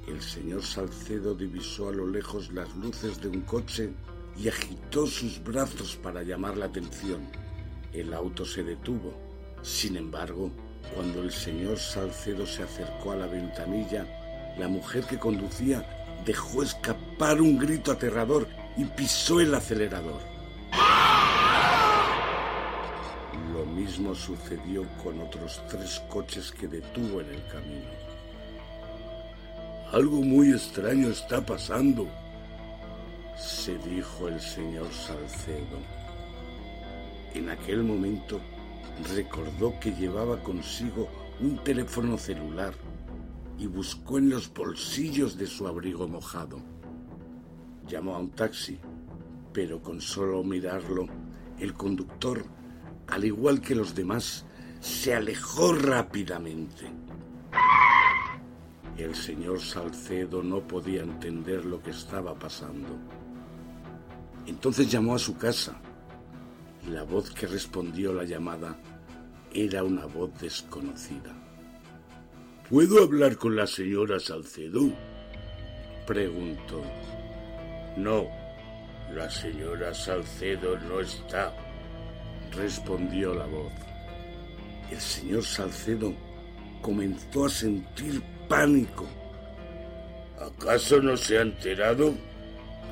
el 0.08 0.22
señor 0.22 0.64
Salcedo 0.64 1.36
divisó 1.36 1.90
a 1.90 1.92
lo 1.92 2.08
lejos 2.08 2.52
las 2.52 2.76
luces 2.76 3.22
de 3.22 3.28
un 3.28 3.42
coche 3.42 3.92
y 4.38 4.48
agitó 4.48 5.06
sus 5.06 5.44
brazos 5.44 5.96
para 5.96 6.24
llamar 6.24 6.58
la 6.58 6.66
atención. 6.66 7.30
El 7.94 8.14
auto 8.14 8.46
se 8.46 8.64
detuvo. 8.64 9.14
Sin 9.62 9.98
embargo, 9.98 10.52
cuando 10.96 11.22
el 11.22 11.32
señor 11.32 11.78
Salcedo 11.78 12.46
se 12.48 12.64
acercó 12.64 13.12
a 13.12 13.18
la 13.18 13.28
ventanilla, 13.28 14.08
la 14.58 14.68
mujer 14.68 15.04
que 15.04 15.20
conducía 15.20 15.86
dejó 16.26 16.64
escapar 16.64 17.42
un 17.42 17.58
grito 17.58 17.92
aterrador 17.92 18.48
y 18.78 18.86
pisó 18.86 19.40
el 19.40 19.54
acelerador. 19.54 20.29
Lo 23.60 23.66
mismo 23.66 24.16
sucedió 24.16 24.86
con 25.04 25.20
otros 25.20 25.62
tres 25.70 26.02
coches 26.08 26.50
que 26.50 26.66
detuvo 26.66 27.20
en 27.20 27.28
el 27.28 27.46
camino. 27.48 27.90
Algo 29.92 30.22
muy 30.22 30.52
extraño 30.52 31.10
está 31.10 31.46
pasando, 31.46 32.08
se 33.38 33.78
dijo 33.80 34.30
el 34.30 34.40
señor 34.40 34.88
Salcedo. 34.94 35.78
En 37.34 37.50
aquel 37.50 37.84
momento 37.84 38.40
recordó 39.14 39.78
que 39.82 39.92
llevaba 39.92 40.42
consigo 40.42 41.10
un 41.42 41.58
teléfono 41.58 42.18
celular 42.18 42.74
y 43.58 43.68
buscó 43.68 44.20
en 44.20 44.30
los 44.30 44.54
bolsillos 44.54 45.38
de 45.38 45.48
su 45.48 45.68
abrigo 45.68 46.08
mojado. 46.08 46.62
Llamó 47.90 48.16
a 48.16 48.20
un 48.20 48.30
taxi, 48.30 48.80
pero 49.52 49.82
con 49.82 50.00
solo 50.00 50.46
mirarlo, 50.46 51.08
el 51.60 51.74
conductor, 51.74 52.46
al 53.12 53.26
igual 53.26 53.62
que 53.62 53.76
los 53.76 53.96
demás, 53.96 54.46
se 54.80 55.14
alejó 55.14 55.74
rápidamente. 55.74 56.92
El 58.98 59.16
señor 59.16 59.62
Salcedo 59.62 60.44
no 60.44 60.62
podía 60.68 61.02
entender 61.02 61.66
lo 61.66 61.82
que 61.82 61.92
estaba 61.92 62.34
pasando. 62.36 62.98
Entonces 64.46 64.92
llamó 64.92 65.16
a 65.16 65.20
su 65.20 65.38
casa. 65.38 65.80
La 66.90 67.04
voz 67.04 67.32
que 67.32 67.48
respondió 67.48 68.14
la 68.14 68.24
llamada 68.24 68.78
era 69.54 69.84
una 69.84 70.06
voz 70.06 70.32
desconocida. 70.40 71.34
¿Puedo 72.70 73.04
hablar 73.04 73.38
con 73.38 73.56
la 73.56 73.68
señora 73.68 74.20
Salcedo? 74.20 74.92
preguntó. 76.06 76.82
No, 77.98 78.28
la 79.14 79.30
señora 79.30 79.94
Salcedo 79.94 80.78
no 80.80 81.00
está, 81.00 81.54
respondió 82.60 83.34
la 83.34 83.46
voz. 83.46 83.72
El 84.92 85.00
señor 85.00 85.44
Salcedo 85.44 86.14
comenzó 86.82 87.46
a 87.46 87.50
sentir 87.50 88.22
pánico. 88.48 89.06
¿Acaso 90.40 91.02
no 91.02 91.16
se 91.16 91.38
ha 91.38 91.42
enterado? 91.42 92.14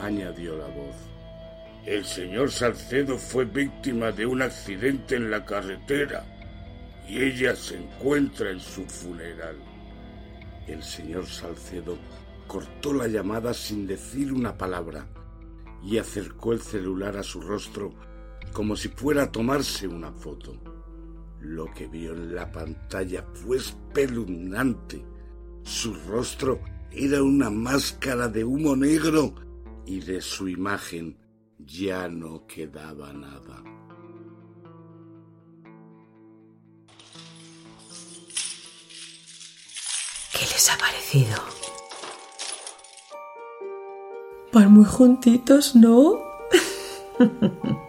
añadió 0.01 0.58
la 0.58 0.67
voz. 0.67 0.95
El 1.86 2.06
señor 2.06 2.51
Salcedo 2.51 3.17
fue 3.17 3.45
víctima 3.45 4.12
de 4.12 4.25
un 4.25 4.41
accidente 4.41 5.15
en 5.15 5.32
la 5.32 5.43
carretera 5.43 6.23
y 7.08 7.23
ella 7.23 7.56
se 7.56 7.77
encuentra 7.77 8.51
en 8.51 8.60
su 8.60 8.86
funeral. 8.86 9.56
El 10.67 10.84
señor 10.84 11.25
Salcedo 11.25 11.97
cortó 12.45 12.93
la 12.93 13.08
llamada 13.08 13.53
sin 13.53 13.88
decir 13.88 14.34
una 14.34 14.58
palabra 14.58 15.08
y 15.84 15.97
acercó 15.97 16.53
el 16.53 16.62
celular 16.62 17.17
a 17.17 17.23
su 17.23 17.41
rostro 17.41 17.93
como 18.53 18.75
si 18.75 18.89
fuera 18.89 19.23
a 19.23 19.31
tomarse 19.31 19.88
una 19.88 20.12
foto. 20.12 20.55
Lo 21.39 21.71
que 21.73 21.88
vio 21.88 22.13
en 22.13 22.36
la 22.36 22.51
pantalla 22.51 23.25
fue 23.33 23.57
espeluznante. 23.57 25.05
Su 25.63 25.93
rostro 25.93 26.60
era 26.91 27.21
una 27.21 27.49
máscara 27.49 28.27
de 28.27 28.43
humo 28.43 28.75
negro 28.75 29.36
y 29.86 29.99
de 29.99 30.21
su 30.21 30.47
imagen 30.47 31.17
ya 31.60 32.07
no 32.07 32.45
quedaba 32.47 33.13
nada. 33.13 33.63
¿Qué 40.33 40.45
les 40.45 40.69
ha 40.71 40.77
parecido? 40.77 41.38
Van 44.53 44.71
muy 44.71 44.86
juntitos, 44.86 45.75
¿no? 45.75 46.19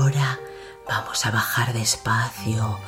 Ahora 0.00 0.40
vamos 0.88 1.26
a 1.26 1.30
bajar 1.30 1.74
despacio, 1.74 2.78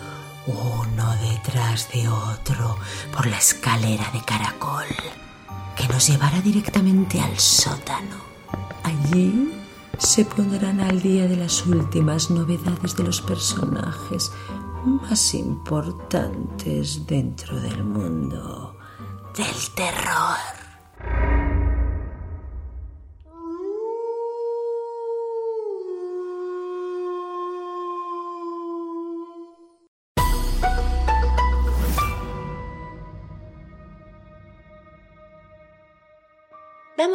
uno 0.46 1.14
detrás 1.16 1.92
de 1.92 2.09
otro, 2.09 2.79
por 3.14 3.27
la 3.27 3.37
escalera 3.37 4.11
de 4.14 4.22
caracol, 4.22 4.87
que 5.77 5.87
nos 5.88 6.09
llevará 6.09 6.40
directamente 6.40 7.20
al 7.20 7.38
sótano. 7.38 8.16
Allí 8.83 9.53
se 9.98 10.25
pondrán 10.25 10.81
al 10.81 11.03
día 11.03 11.29
de 11.29 11.37
las 11.37 11.66
últimas 11.66 12.31
novedades 12.31 12.96
de 12.96 13.05
los 13.05 13.20
personajes 13.20 14.33
más 14.83 15.35
importantes 15.35 17.07
dentro 17.07 17.61
del 17.61 17.85
mundo 17.85 18.75
del 19.37 19.70
terror. 19.75 20.62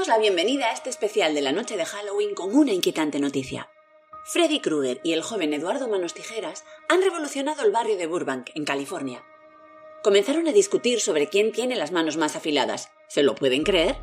La 0.08 0.18
bienvenida 0.18 0.68
a 0.68 0.72
este 0.72 0.90
especial 0.90 1.34
de 1.36 1.42
la 1.42 1.52
noche 1.52 1.76
de 1.76 1.84
Halloween 1.84 2.34
con 2.34 2.56
una 2.56 2.72
inquietante 2.72 3.20
noticia. 3.20 3.70
Freddy 4.24 4.62
Krueger 4.62 5.02
y 5.04 5.12
el 5.12 5.22
joven 5.22 5.54
Eduardo 5.54 5.90
Manos 5.90 6.14
Tijeras 6.14 6.64
han 6.88 7.02
revolucionado 7.02 7.66
el 7.66 7.74
barrio 7.74 7.98
de 7.98 8.08
Burbank, 8.08 8.52
en 8.56 8.64
California. 8.64 9.22
Comenzaron 10.06 10.48
a 10.48 10.54
discutir 10.54 11.02
sobre 11.02 11.28
quién 11.28 11.52
tiene 11.52 11.76
las 11.76 11.92
manos 11.92 12.16
más 12.16 12.38
afiladas. 12.38 12.90
¿Se 13.10 13.22
lo 13.22 13.36
pueden 13.36 13.66
creer? 13.66 13.98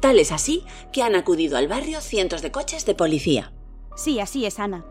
Tal 0.00 0.18
es 0.18 0.32
así 0.32 0.64
que 0.94 1.02
han 1.02 1.14
acudido 1.14 1.58
al 1.58 1.68
barrio 1.68 2.00
cientos 2.00 2.40
de 2.40 2.50
coches 2.50 2.86
de 2.86 2.94
policía. 2.94 3.52
Sí, 3.96 4.18
así 4.18 4.46
es, 4.46 4.58
Ana. 4.58 4.86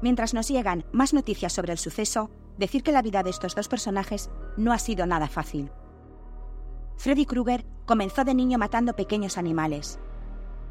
Mientras 0.00 0.32
nos 0.32 0.48
llegan 0.48 0.86
más 0.92 1.12
noticias 1.12 1.52
sobre 1.52 1.72
el 1.72 1.78
suceso, 1.78 2.30
decir 2.56 2.82
que 2.82 2.92
la 2.92 3.02
vida 3.02 3.22
de 3.22 3.30
estos 3.30 3.54
dos 3.54 3.68
personajes 3.68 4.30
no 4.56 4.72
ha 4.72 4.78
sido 4.78 5.04
nada 5.04 5.28
fácil. 5.28 5.70
Freddy 6.96 7.26
Krueger 7.26 7.66
comenzó 7.84 8.24
de 8.24 8.34
niño 8.34 8.56
matando 8.56 8.96
pequeños 8.96 9.36
animales. 9.36 9.98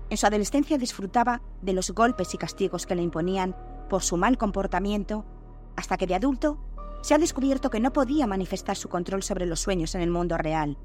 En 0.09 0.17
su 0.17 0.25
adolescencia 0.25 0.77
disfrutaba 0.77 1.41
de 1.61 1.73
los 1.73 1.91
golpes 1.91 2.33
y 2.33 2.37
castigos 2.37 2.85
que 2.85 2.95
le 2.95 3.01
imponían 3.01 3.55
por 3.89 4.03
su 4.03 4.17
mal 4.17 4.37
comportamiento, 4.37 5.25
hasta 5.75 5.97
que 5.97 6.07
de 6.07 6.15
adulto 6.15 6.59
se 7.01 7.13
ha 7.13 7.17
descubierto 7.17 7.69
que 7.69 7.79
no 7.79 7.93
podía 7.93 8.27
manifestar 8.27 8.75
su 8.75 8.89
control 8.89 9.23
sobre 9.23 9.45
los 9.45 9.59
sueños 9.59 9.95
en 9.95 10.01
el 10.01 10.09
mundo 10.09 10.37
real. 10.37 10.77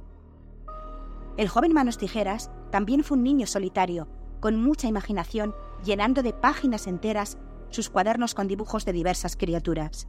El 1.37 1.49
joven 1.49 1.73
Manos 1.73 1.99
Tijeras 1.99 2.51
también 2.71 3.05
fue 3.05 3.17
un 3.17 3.25
niño 3.25 3.47
solitario, 3.47 4.09
con 4.41 4.63
mucha 4.63 4.89
imaginación, 4.89 5.55
llenando 5.85 6.23
de 6.23 6.33
páginas 6.33 6.87
enteras 6.87 7.39
sus 7.71 7.89
cuadernos 7.89 8.35
con 8.35 8.49
dibujos 8.49 8.85
de 8.85 8.93
diversas 8.93 9.37
criaturas. 9.37 10.09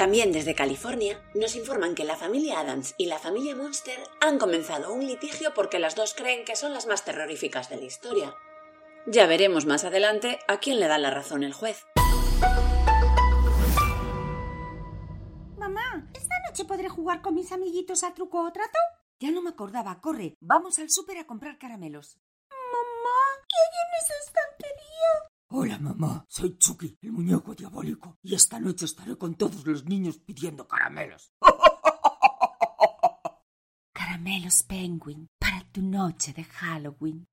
También 0.00 0.32
desde 0.32 0.54
California 0.54 1.20
nos 1.34 1.54
informan 1.56 1.94
que 1.94 2.04
la 2.04 2.16
familia 2.16 2.58
Adams 2.58 2.94
y 2.96 3.04
la 3.04 3.18
familia 3.18 3.54
Monster 3.54 3.98
han 4.22 4.38
comenzado 4.38 4.94
un 4.94 5.06
litigio 5.06 5.52
porque 5.52 5.78
las 5.78 5.94
dos 5.94 6.14
creen 6.14 6.46
que 6.46 6.56
son 6.56 6.72
las 6.72 6.86
más 6.86 7.04
terroríficas 7.04 7.68
de 7.68 7.76
la 7.76 7.84
historia. 7.84 8.34
Ya 9.06 9.26
veremos 9.26 9.66
más 9.66 9.84
adelante 9.84 10.38
a 10.48 10.58
quién 10.58 10.80
le 10.80 10.88
da 10.88 10.96
la 10.96 11.10
razón 11.10 11.42
el 11.42 11.52
juez. 11.52 11.84
Mamá, 15.58 16.08
¿esta 16.14 16.34
noche 16.48 16.64
podré 16.64 16.88
jugar 16.88 17.20
con 17.20 17.34
mis 17.34 17.52
amiguitos 17.52 18.02
a 18.02 18.14
truco 18.14 18.42
o 18.42 18.52
trato? 18.52 18.78
Ya 19.18 19.30
no 19.30 19.42
me 19.42 19.50
acordaba. 19.50 20.00
Corre, 20.00 20.34
vamos 20.40 20.78
al 20.78 20.88
súper 20.88 21.18
a 21.18 21.26
comprar 21.26 21.58
caramelos. 21.58 22.16
Mamá, 22.48 23.44
¿qué 23.46 23.54
hay 23.60 23.74
en 23.84 24.02
esa 24.02 24.14
estantería? 24.24 24.59
Hola 25.52 25.80
mamá, 25.80 26.24
soy 26.28 26.56
Chucky, 26.58 26.96
el 27.02 27.10
muñeco 27.10 27.56
diabólico, 27.56 28.16
y 28.22 28.36
esta 28.36 28.60
noche 28.60 28.84
estaré 28.84 29.18
con 29.18 29.34
todos 29.34 29.66
los 29.66 29.84
niños 29.84 30.18
pidiendo 30.18 30.68
caramelos. 30.68 31.32
Caramelos 33.92 34.62
Penguin 34.62 35.28
para 35.40 35.64
tu 35.72 35.82
noche 35.82 36.32
de 36.32 36.44
Halloween. 36.44 37.26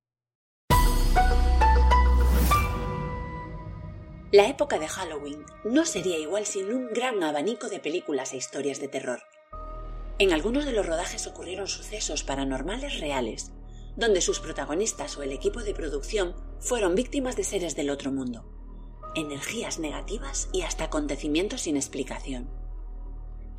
La 4.31 4.47
época 4.47 4.79
de 4.79 4.87
Halloween 4.87 5.45
no 5.63 5.85
sería 5.85 6.17
igual 6.17 6.47
sin 6.47 6.73
un 6.73 6.87
gran 6.87 7.21
abanico 7.21 7.69
de 7.69 7.79
películas 7.79 8.33
e 8.33 8.37
historias 8.37 8.79
de 8.79 8.87
terror. 8.87 9.21
En 10.17 10.33
algunos 10.33 10.65
de 10.65 10.71
los 10.71 10.87
rodajes 10.87 11.27
ocurrieron 11.27 11.67
sucesos 11.67 12.23
paranormales 12.23 12.99
reales, 12.99 13.51
donde 13.97 14.21
sus 14.21 14.39
protagonistas 14.39 15.17
o 15.17 15.23
el 15.23 15.31
equipo 15.31 15.63
de 15.63 15.73
producción 15.73 16.35
fueron 16.59 16.95
víctimas 16.95 17.35
de 17.35 17.43
seres 17.43 17.75
del 17.75 17.89
otro 17.89 18.11
mundo, 18.11 18.45
energías 19.15 19.79
negativas 19.79 20.47
y 20.53 20.61
hasta 20.61 20.85
acontecimientos 20.85 21.61
sin 21.61 21.75
explicación. 21.75 22.49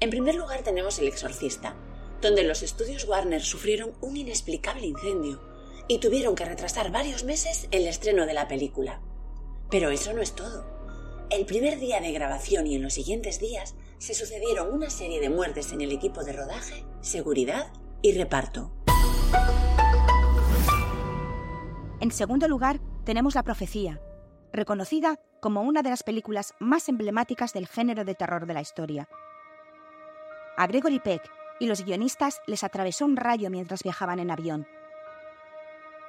En 0.00 0.10
primer 0.10 0.36
lugar 0.36 0.62
tenemos 0.62 0.98
El 1.00 1.08
Exorcista, 1.08 1.76
donde 2.22 2.44
los 2.44 2.62
estudios 2.62 3.06
Warner 3.06 3.42
sufrieron 3.42 3.92
un 4.00 4.16
inexplicable 4.16 4.86
incendio 4.86 5.40
y 5.88 5.98
tuvieron 5.98 6.36
que 6.36 6.44
retrasar 6.44 6.92
varios 6.92 7.24
meses 7.24 7.66
el 7.72 7.86
estreno 7.86 8.24
de 8.24 8.34
la 8.34 8.46
película. 8.46 9.00
Pero 9.70 9.90
eso 9.90 10.12
no 10.12 10.22
es 10.22 10.34
todo. 10.34 10.64
El 11.30 11.46
primer 11.46 11.80
día 11.80 12.00
de 12.00 12.12
grabación 12.12 12.66
y 12.66 12.76
en 12.76 12.82
los 12.82 12.94
siguientes 12.94 13.40
días 13.40 13.74
se 13.98 14.14
sucedieron 14.14 14.72
una 14.72 14.88
serie 14.88 15.20
de 15.20 15.30
muertes 15.30 15.72
en 15.72 15.80
el 15.80 15.90
equipo 15.90 16.22
de 16.22 16.32
rodaje, 16.32 16.84
seguridad 17.00 17.72
y 18.02 18.12
reparto. 18.12 18.70
En 22.00 22.12
segundo 22.12 22.46
lugar, 22.46 22.78
tenemos 23.04 23.34
La 23.34 23.42
Profecía, 23.42 24.00
reconocida 24.52 25.18
como 25.40 25.62
una 25.62 25.82
de 25.82 25.90
las 25.90 26.04
películas 26.04 26.54
más 26.60 26.88
emblemáticas 26.88 27.52
del 27.52 27.66
género 27.66 28.04
de 28.04 28.14
terror 28.14 28.46
de 28.46 28.54
la 28.54 28.60
historia. 28.60 29.08
A 30.56 30.66
Gregory 30.68 31.00
Peck 31.00 31.28
y 31.58 31.66
los 31.66 31.84
guionistas 31.84 32.40
les 32.46 32.62
atravesó 32.62 33.04
un 33.04 33.16
rayo 33.16 33.50
mientras 33.50 33.82
viajaban 33.82 34.20
en 34.20 34.30
avión. 34.30 34.68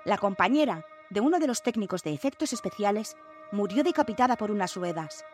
La 0.06 0.20
compañera 0.20 0.86
de 1.10 1.22
uno 1.22 1.40
de 1.40 1.48
los 1.48 1.64
técnicos 1.64 2.04
de 2.04 2.14
efectos 2.14 2.54
especiales 2.54 3.18
murió 3.52 3.84
decapitada 3.84 4.38
por 4.38 4.52
unas 4.52 4.76
ruedas. 4.76 5.26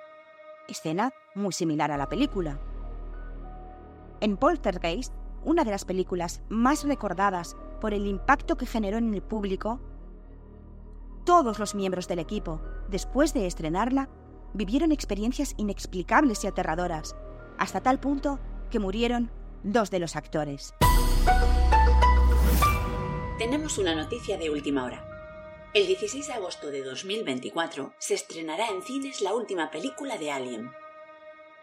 Escena 0.70 1.12
muy 1.34 1.51
similar 1.51 1.91
a 1.91 1.97
la 1.97 2.08
película. 2.08 2.60
En 4.22 4.38
Poltergeist, 4.38 5.14
una 5.43 5.66
de 5.66 5.72
las 5.72 5.84
películas 5.84 6.41
más 6.47 6.86
recordadas 6.86 7.58
por 7.82 7.93
el 7.93 8.08
impacto 8.08 8.56
que 8.56 8.66
generó 8.66 8.97
en 8.97 9.14
el 9.14 9.22
público, 9.22 9.82
todos 11.26 11.59
los 11.59 11.76
miembros 11.76 12.07
del 12.07 12.19
equipo, 12.19 12.61
después 12.88 13.34
de 13.34 13.47
estrenarla, 13.47 14.09
vivieron 14.53 14.91
experiencias 14.91 15.55
inexplicables 15.57 16.43
y 16.43 16.47
aterradoras, 16.47 17.15
hasta 17.57 17.82
tal 17.82 17.99
punto 17.99 18.39
que 18.69 18.80
murieron 18.80 19.32
dos 19.63 19.89
de 19.89 19.99
los 19.99 20.15
actores. 20.15 20.73
Tenemos 23.38 23.78
una 23.78 23.95
noticia 23.95 24.38
de 24.38 24.49
última 24.49 24.86
hora. 24.86 25.03
El 25.73 25.88
16 25.88 26.28
de 26.28 26.34
agosto 26.34 26.71
de 26.71 26.84
2024 26.84 27.93
se 27.97 28.13
estrenará 28.13 28.69
en 28.69 28.82
cines 28.82 29.21
la 29.21 29.34
última 29.34 29.71
película 29.71 30.17
de 30.17 30.32
Alien. 30.32 30.71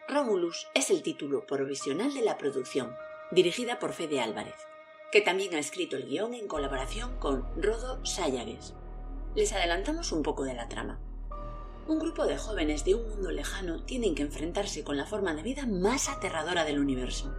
Romulus 0.09 0.67
es 0.75 0.91
el 0.91 1.03
título 1.03 1.47
provisional 1.47 2.13
de 2.13 2.23
la 2.23 2.37
producción, 2.37 2.95
dirigida 3.31 3.79
por 3.79 3.93
Fede 3.93 4.21
Álvarez, 4.21 4.57
que 5.11 5.23
también 5.23 5.55
ha 5.55 5.61
escrito 5.61 5.97
el 5.97 6.07
guion 6.07 6.35
en 6.35 6.47
colaboración 6.47 7.17
con 7.19 7.47
Rodo 7.57 8.05
Sayagues. 8.05 8.75
Les 9.35 9.53
adelantamos 9.53 10.13
un 10.13 10.23
poco 10.23 10.45
de 10.45 10.55
la 10.55 10.69
trama. 10.69 11.01
Un 11.89 11.99
grupo 11.99 12.27
de 12.27 12.37
jóvenes 12.37 12.85
de 12.85 12.95
un 12.95 13.09
mundo 13.09 13.31
lejano 13.31 13.83
tienen 13.83 14.15
que 14.15 14.23
enfrentarse 14.23 14.85
con 14.85 14.97
la 14.97 15.07
forma 15.07 15.35
de 15.35 15.43
vida 15.43 15.67
más 15.67 16.09
aterradora 16.09 16.65
del 16.65 16.79
universo. 16.79 17.35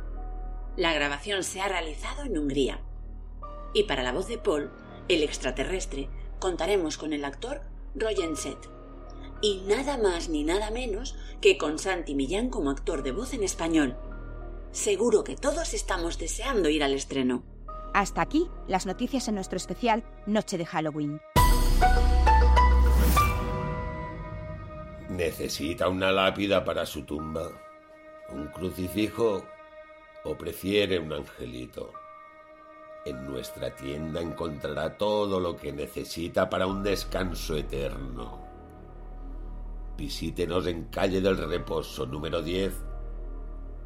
La 0.76 0.94
grabación 0.94 1.44
se 1.44 1.62
ha 1.62 1.68
realizado 1.68 2.24
en 2.24 2.38
Hungría. 2.38 2.82
Y 3.74 3.84
para 3.84 4.02
la 4.02 4.12
voz 4.12 4.28
de 4.28 4.40
Paul, 4.40 4.72
el 5.08 5.22
extraterrestre, 5.22 6.10
contaremos 6.40 6.98
con 6.98 7.14
el 7.14 7.24
actor 7.26 7.62
Roger 7.94 8.36
Set. 8.36 8.58
Y 9.42 9.62
nada 9.68 9.98
más 9.98 10.30
ni 10.30 10.44
nada 10.44 10.72
menos 10.72 11.16
que 11.42 11.58
con 11.58 11.78
Santi 11.78 12.16
Millán 12.16 12.50
como 12.50 12.72
actor 12.72 13.04
de 13.04 13.12
voz 13.12 13.34
en 13.34 13.44
español. 13.44 13.98
Seguro 14.72 15.24
que 15.24 15.36
todos 15.36 15.76
estamos 15.76 16.18
deseando 16.18 16.70
ir 16.70 16.84
al 16.84 16.94
estreno. 16.94 17.44
Hasta 17.94 18.22
aquí 18.22 18.50
las 18.68 18.88
noticias 18.88 19.28
en 19.28 19.36
nuestro 19.36 19.58
especial 19.58 20.04
Noche 20.26 20.58
de 20.58 20.66
Halloween. 20.66 21.22
¿Necesita 25.14 25.88
una 25.90 26.12
lápida 26.12 26.66
para 26.66 26.88
su 26.88 27.04
tumba? 27.04 27.48
¿Un 28.32 28.48
crucifijo? 28.48 29.46
¿O 30.24 30.36
prefiere 30.36 30.98
un 30.98 31.14
angelito? 31.14 31.92
En 33.06 33.28
nuestra 33.28 33.76
tienda 33.76 34.22
encontrará 34.22 34.98
todo 34.98 35.40
lo 35.40 35.56
que 35.56 35.72
necesita 35.72 36.50
para 36.50 36.66
un 36.66 36.82
descanso 36.82 37.56
eterno. 37.56 38.40
Visítenos 39.96 40.66
en 40.66 40.86
Calle 40.86 41.22
del 41.22 41.38
Reposo 41.38 42.08
número 42.08 42.42
10 42.42 42.74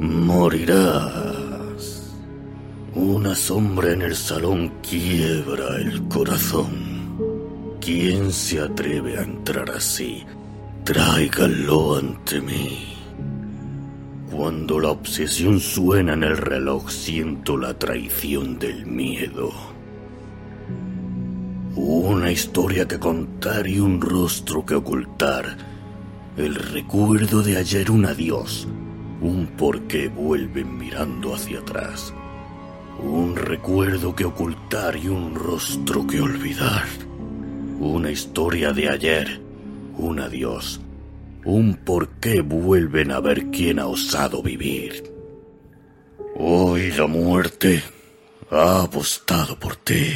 Morirás. 0.00 1.36
Una 2.94 3.36
sombra 3.36 3.92
en 3.92 4.00
el 4.00 4.16
salón 4.16 4.72
quiebra 4.80 5.76
el 5.76 6.02
corazón. 6.08 7.76
¿Quién 7.78 8.32
se 8.32 8.60
atreve 8.60 9.18
a 9.18 9.22
entrar 9.22 9.70
así? 9.70 10.24
Tráigalo 10.82 11.96
ante 11.96 12.40
mí. 12.40 12.96
Cuando 14.34 14.80
la 14.80 14.92
obsesión 14.92 15.60
suena 15.60 16.14
en 16.14 16.22
el 16.22 16.38
reloj, 16.38 16.88
siento 16.88 17.58
la 17.58 17.78
traición 17.78 18.58
del 18.58 18.86
miedo. 18.86 19.77
Una 21.80 22.32
historia 22.32 22.88
que 22.88 22.98
contar 22.98 23.68
y 23.68 23.78
un 23.78 24.00
rostro 24.00 24.66
que 24.66 24.74
ocultar. 24.74 25.56
El 26.36 26.56
recuerdo 26.56 27.40
de 27.44 27.56
ayer 27.56 27.92
un 27.92 28.04
adiós, 28.04 28.66
un 29.20 29.46
porqué 29.46 30.08
vuelven 30.08 30.76
mirando 30.76 31.32
hacia 31.32 31.60
atrás. 31.60 32.12
Un 33.00 33.36
recuerdo 33.36 34.16
que 34.16 34.24
ocultar 34.24 34.96
y 34.96 35.06
un 35.06 35.36
rostro 35.36 36.04
que 36.04 36.20
olvidar. 36.20 36.84
Una 37.78 38.10
historia 38.10 38.72
de 38.72 38.88
ayer, 38.88 39.40
un 39.96 40.18
adiós, 40.18 40.80
un 41.44 41.76
por 41.76 42.08
qué 42.18 42.40
vuelven 42.40 43.12
a 43.12 43.20
ver 43.20 43.52
quién 43.52 43.78
ha 43.78 43.86
osado 43.86 44.42
vivir. 44.42 45.04
Hoy 46.34 46.90
la 46.90 47.06
muerte 47.06 47.84
ha 48.50 48.82
apostado 48.82 49.56
por 49.60 49.76
ti. 49.76 50.08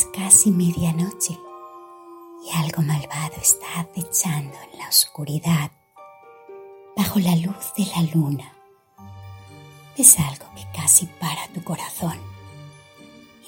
Es 0.00 0.06
casi 0.14 0.50
medianoche 0.50 1.38
y 2.42 2.56
algo 2.56 2.80
malvado 2.80 3.34
está 3.36 3.80
acechando 3.80 4.56
en 4.72 4.78
la 4.78 4.88
oscuridad 4.88 5.70
bajo 6.96 7.18
la 7.18 7.36
luz 7.36 7.74
de 7.76 7.84
la 7.84 8.02
luna. 8.14 8.50
Es 9.98 10.18
algo 10.18 10.46
que 10.56 10.66
casi 10.74 11.04
para 11.04 11.46
tu 11.48 11.62
corazón. 11.62 12.16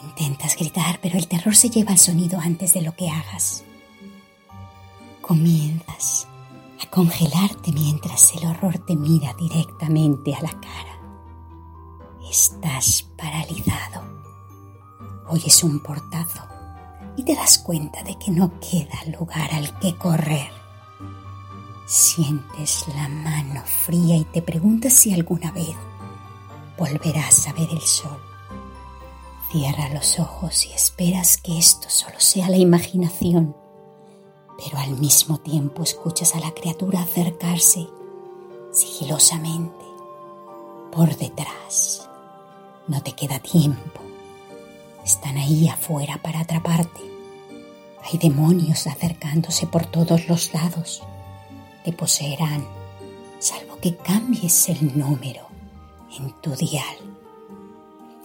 Intentas 0.02 0.54
gritar, 0.54 0.98
pero 1.00 1.16
el 1.16 1.26
terror 1.26 1.56
se 1.56 1.70
lleva 1.70 1.92
el 1.92 1.98
sonido 1.98 2.38
antes 2.38 2.74
de 2.74 2.82
lo 2.82 2.94
que 2.94 3.08
hagas. 3.08 3.64
Comienzas 5.22 6.28
a 6.82 6.90
congelarte 6.90 7.72
mientras 7.72 8.34
el 8.34 8.46
horror 8.46 8.76
te 8.84 8.94
mira 8.94 9.32
directamente 9.38 10.34
a 10.34 10.42
la 10.42 10.50
cara. 10.50 11.00
Estás 12.28 13.04
paralizado. 13.16 14.01
Oyes 15.32 15.64
un 15.64 15.80
portazo 15.80 16.42
y 17.16 17.22
te 17.22 17.34
das 17.34 17.56
cuenta 17.56 18.02
de 18.02 18.18
que 18.18 18.30
no 18.30 18.60
queda 18.60 19.02
lugar 19.18 19.50
al 19.54 19.78
que 19.78 19.96
correr. 19.96 20.50
Sientes 21.86 22.84
la 22.88 23.08
mano 23.08 23.62
fría 23.64 24.14
y 24.14 24.24
te 24.24 24.42
preguntas 24.42 24.92
si 24.92 25.14
alguna 25.14 25.50
vez 25.52 25.74
volverás 26.76 27.48
a 27.48 27.54
ver 27.54 27.70
el 27.70 27.80
sol. 27.80 28.20
Cierra 29.50 29.88
los 29.88 30.18
ojos 30.18 30.66
y 30.66 30.74
esperas 30.74 31.38
que 31.38 31.56
esto 31.56 31.88
solo 31.88 32.20
sea 32.20 32.50
la 32.50 32.58
imaginación, 32.58 33.56
pero 34.62 34.76
al 34.80 34.98
mismo 34.98 35.38
tiempo 35.38 35.82
escuchas 35.82 36.34
a 36.34 36.40
la 36.40 36.52
criatura 36.52 37.00
acercarse 37.00 37.88
sigilosamente 38.70 39.86
por 40.92 41.16
detrás. 41.16 42.06
No 42.86 43.02
te 43.02 43.12
queda 43.12 43.38
tiempo. 43.38 44.01
Están 45.04 45.36
ahí 45.36 45.68
afuera 45.68 46.18
para 46.22 46.40
atraparte. 46.40 47.00
Hay 48.04 48.18
demonios 48.18 48.86
acercándose 48.86 49.66
por 49.66 49.86
todos 49.86 50.28
los 50.28 50.52
lados. 50.54 51.02
Te 51.84 51.92
poseerán, 51.92 52.66
salvo 53.38 53.78
que 53.80 53.96
cambies 53.96 54.68
el 54.68 54.98
número 54.98 55.46
en 56.18 56.32
tu 56.40 56.54
dial. 56.54 56.96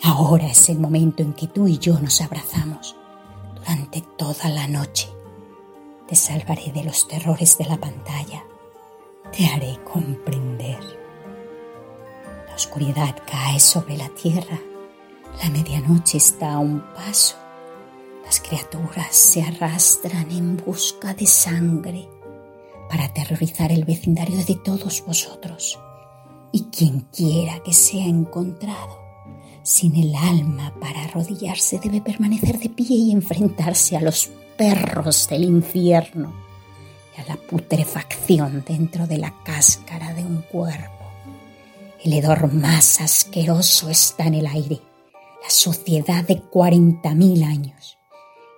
Ahora 0.04 0.48
es 0.48 0.70
el 0.70 0.80
momento 0.80 1.24
en 1.24 1.34
que 1.34 1.48
tú 1.48 1.68
y 1.68 1.78
yo 1.80 2.00
nos 2.00 2.22
abrazamos 2.22 2.96
durante 3.56 4.02
toda 4.02 4.50
la 4.50 4.68
noche. 4.68 5.10
Te 6.08 6.16
salvaré 6.16 6.72
de 6.72 6.84
los 6.84 7.08
terrores 7.08 7.58
de 7.58 7.66
la 7.66 7.78
pantalla. 7.78 8.44
Te 9.36 9.48
haré 9.48 9.80
comprender. 9.84 10.80
La 12.48 12.56
oscuridad 12.56 13.16
cae 13.30 13.60
sobre 13.60 13.98
la 13.98 14.10
tierra. 14.10 14.60
La 15.42 15.50
medianoche 15.50 16.18
está 16.18 16.54
a 16.54 16.60
un 16.60 16.82
paso. 16.94 17.36
Las 18.26 18.40
criaturas 18.40 19.16
se 19.16 19.44
arrastran 19.44 20.30
en 20.32 20.58
busca 20.58 21.14
de 21.14 21.28
sangre 21.28 22.10
para 22.90 23.06
aterrorizar 23.06 23.72
el 23.72 23.86
vecindario 23.86 24.44
de 24.44 24.56
todos 24.56 25.04
vosotros 25.06 25.80
y 26.52 26.66
quien 26.66 27.02
quiera 27.12 27.60
que 27.64 27.74
sea 27.74 28.06
encontrado 28.06 29.08
sin 29.68 29.98
el 29.98 30.16
alma 30.16 30.74
para 30.80 31.04
arrodillarse 31.04 31.78
debe 31.78 32.00
permanecer 32.00 32.58
de 32.58 32.70
pie 32.70 32.96
y 32.96 33.12
enfrentarse 33.12 33.98
a 33.98 34.02
los 34.02 34.30
perros 34.58 35.28
del 35.28 35.44
infierno 35.44 36.34
y 37.18 37.22
a 37.22 37.26
la 37.26 37.36
putrefacción 37.36 38.64
dentro 38.66 39.06
de 39.08 39.18
la 39.18 39.34
cáscara 39.44 40.14
de 40.14 40.24
un 40.24 40.42
cuerpo. 40.44 41.12
El 42.02 42.14
hedor 42.14 42.54
más 42.54 43.02
asqueroso 43.02 43.90
está 43.90 44.28
en 44.28 44.36
el 44.36 44.48
aire, 44.48 44.80
la 45.48 45.52
suciedad 45.52 46.26
de 46.28 46.42
cuarenta 46.42 47.16
mil 47.16 47.42
años. 47.42 47.98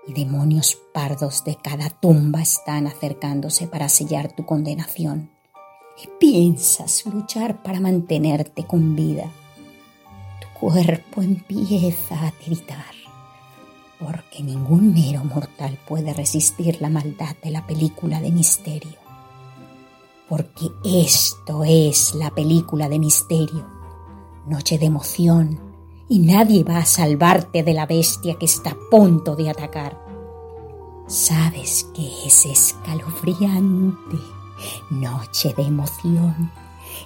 Y 0.07 0.13
demonios 0.13 0.75
pardos 0.91 1.43
de 1.43 1.55
cada 1.55 1.91
tumba 1.91 2.41
están 2.41 2.87
acercándose 2.87 3.67
para 3.67 3.89
sellar 3.89 4.31
tu 4.31 4.43
condenación. 4.43 5.29
Y 6.03 6.09
piensas 6.19 7.05
luchar 7.05 7.61
para 7.61 7.79
mantenerte 7.79 8.65
con 8.65 8.95
vida, 8.95 9.31
tu 10.41 10.59
cuerpo 10.59 11.21
empieza 11.21 12.25
a 12.25 12.31
tiritar, 12.31 12.95
porque 13.99 14.41
ningún 14.41 14.91
mero 14.91 15.23
mortal 15.23 15.77
puede 15.87 16.11
resistir 16.11 16.81
la 16.81 16.89
maldad 16.89 17.35
de 17.43 17.51
la 17.51 17.67
película 17.67 18.19
de 18.19 18.31
misterio. 18.31 18.97
Porque 20.27 20.65
esto 20.83 21.63
es 21.63 22.15
la 22.15 22.31
película 22.31 22.89
de 22.89 22.97
misterio, 22.97 23.67
noche 24.47 24.79
de 24.79 24.87
emoción, 24.87 25.68
y 26.09 26.19
nadie 26.19 26.63
va 26.63 26.79
a 26.79 26.85
salvarte 26.85 27.63
de 27.63 27.73
la 27.73 27.85
bestia 27.85 28.35
que 28.35 28.45
está 28.45 28.71
a 28.71 28.77
punto 28.91 29.35
de 29.35 29.49
atacar. 29.49 29.97
Sabes 31.07 31.87
que 31.95 32.27
es 32.27 32.45
escalofriante 32.45 34.17
Noche 34.89 35.53
de 35.55 35.63
emoción. 35.63 36.51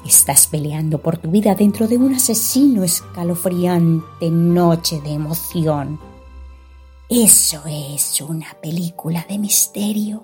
Estás 0.05 0.47
peleando 0.47 0.97
por 0.97 1.17
tu 1.17 1.29
vida 1.29 1.55
dentro 1.55 1.87
de 1.87 1.97
un 1.97 2.13
asesino 2.15 2.83
escalofriante. 2.83 4.31
Noche 4.31 5.01
de 5.01 5.11
emoción. 5.11 5.99
Eso 7.09 7.61
es 7.67 8.21
una 8.21 8.55
película 8.61 9.25
de 9.29 9.37
misterio. 9.37 10.23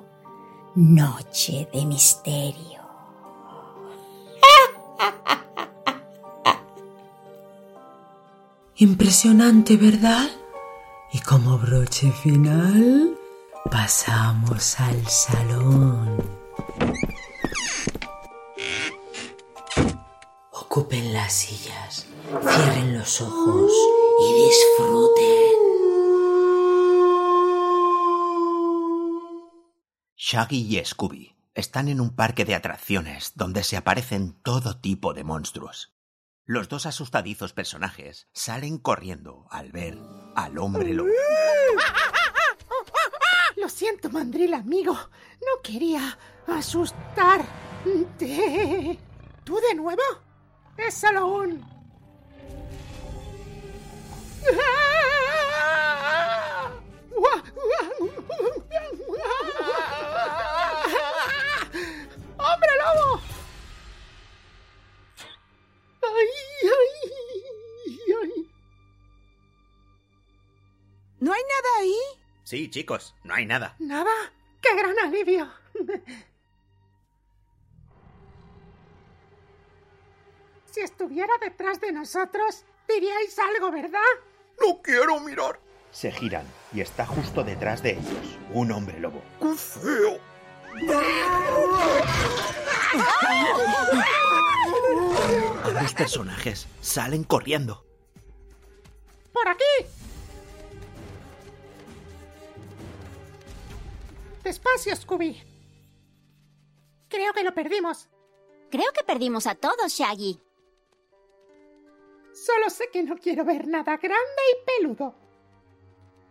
Noche 0.76 1.68
de 1.72 1.86
misterio. 1.86 2.80
Impresionante, 8.82 9.76
¿verdad? 9.76 10.30
Y 11.12 11.20
como 11.20 11.58
broche 11.58 12.14
final, 12.14 13.14
pasamos 13.70 14.80
al 14.80 15.06
salón. 15.06 16.24
Ocupen 20.54 21.12
las 21.12 21.34
sillas, 21.34 22.08
cierren 22.42 22.98
los 22.98 23.20
ojos 23.20 23.70
y 24.22 24.34
disfruten. 24.46 25.60
Shaggy 30.16 30.78
y 30.78 30.86
Scooby 30.86 31.36
están 31.54 31.90
en 31.90 32.00
un 32.00 32.16
parque 32.16 32.46
de 32.46 32.56
atracciones 32.56 33.34
donde 33.36 33.66
se 33.66 33.76
aparecen 33.76 34.38
todo 34.42 34.78
tipo 34.78 35.14
de 35.14 35.26
monstruos. 35.26 35.99
Los 36.50 36.68
dos 36.68 36.88
asustadizos 36.88 37.54
personajes 37.54 38.28
salen 38.34 38.80
corriendo 38.80 39.45
al 39.52 39.72
ver 39.72 40.00
al 40.36 40.58
hombre 40.58 40.95
lobo. 40.95 41.12
Lo 43.56 43.70
siento, 43.70 44.10
mandril 44.10 44.56
amigo. 44.56 44.93
No 44.93 45.62
quería 45.62 46.18
asustarte. 46.47 47.47
¿Tú 49.43 49.60
de 49.70 49.76
nuevo? 49.76 50.02
es 50.76 50.95
solo 50.95 51.28
un... 51.28 51.64
Sí, 72.50 72.68
chicos, 72.68 73.16
no 73.24 73.36
hay 73.36 73.46
nada. 73.46 73.76
¿Nada? 73.78 74.10
¡Qué 74.60 74.76
gran 74.76 74.98
alivio! 74.98 75.48
si 80.72 80.82
estuviera 80.82 81.32
detrás 81.40 81.80
de 81.80 81.92
nosotros, 81.92 82.66
diríais 82.88 83.38
algo, 83.38 83.70
¿verdad? 83.72 84.00
No 84.60 84.82
quiero 84.82 85.20
mirar. 85.20 85.60
Se 85.92 86.12
giran 86.12 86.48
y 86.74 86.82
está 86.82 87.06
justo 87.06 87.44
detrás 87.44 87.84
de 87.84 87.92
ellos 87.92 88.40
un 88.52 88.72
hombre 88.72 89.00
lobo. 89.00 89.22
¡Qué 89.40 89.54
feo! 89.54 90.20
Ambos 95.66 95.94
personajes 95.94 96.68
salen 96.82 97.24
corriendo. 97.24 97.86
¡Por 99.32 99.48
aquí! 99.48 99.64
Despacio, 104.50 104.95
Scooby. 104.95 105.39
Creo 107.08 107.34
que 107.34 107.43
lo 107.43 107.54
perdimos. 107.54 108.10
Creo 108.72 108.91
que 108.95 109.04
perdimos 109.04 109.45
a 109.45 109.54
todos, 109.54 109.93
Shaggy. 109.93 110.41
Solo 112.34 112.72
sé 112.72 112.89
que 112.91 113.04
no 113.04 113.16
quiero 113.18 113.45
ver 113.45 113.68
nada 113.68 113.97
grande 113.97 114.41
y 114.52 114.66
peludo. 114.66 115.14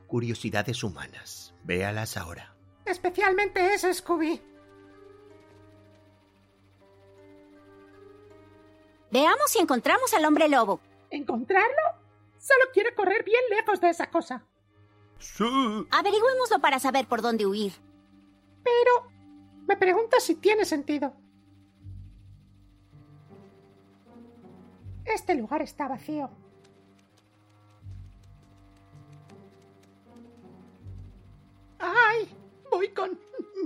Curiosidades 0.09 0.83
humanas. 0.83 1.55
Véalas 1.63 2.17
ahora. 2.17 2.57
Especialmente 2.87 3.73
eso, 3.73 3.95
Scooby. 3.95 4.43
Veamos 9.13 9.49
si 9.49 9.61
encontramos 9.61 10.13
al 10.13 10.25
hombre 10.25 10.49
lobo. 10.49 10.81
¿Encontrarlo? 11.11 11.83
Solo 12.37 12.65
quiere 12.73 12.97
correr 12.97 13.23
bien 13.23 13.45
lejos 13.51 13.81
de 13.81 13.91
esa 13.91 14.11
cosa. 14.11 14.45
Sí. 15.21 15.45
Averigüémoslo 15.93 16.59
para 16.61 16.81
saber 16.81 17.07
por 17.07 17.23
dónde 17.23 17.47
huir. 17.47 17.87
Pero 18.63 19.11
me 19.67 19.77
pregunto 19.77 20.19
si 20.21 20.37
tiene 20.37 20.65
sentido. 20.65 21.13
Este 25.05 25.35
lugar 25.35 25.63
está 25.63 25.89
vacío. 25.89 26.31
¡Ay! 31.79 32.29
Voy 32.71 32.89
con 32.91 33.19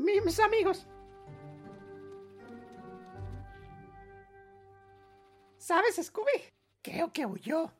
mis 0.04 0.38
amigos. 0.40 0.86
¿Sabes, 5.58 5.96
Scooby? 6.02 6.50
Creo 6.82 7.12
que 7.12 7.24
huyó. 7.24 7.70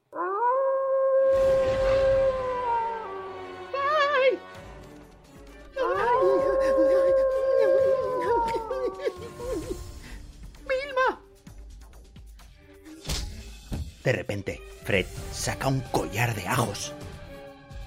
De 14.05 14.13
repente, 14.13 14.61
Fred 14.85 15.07
saca 15.33 15.69
un 15.69 15.81
collar 15.81 16.35
de 16.35 16.49
ajos. 16.49 16.93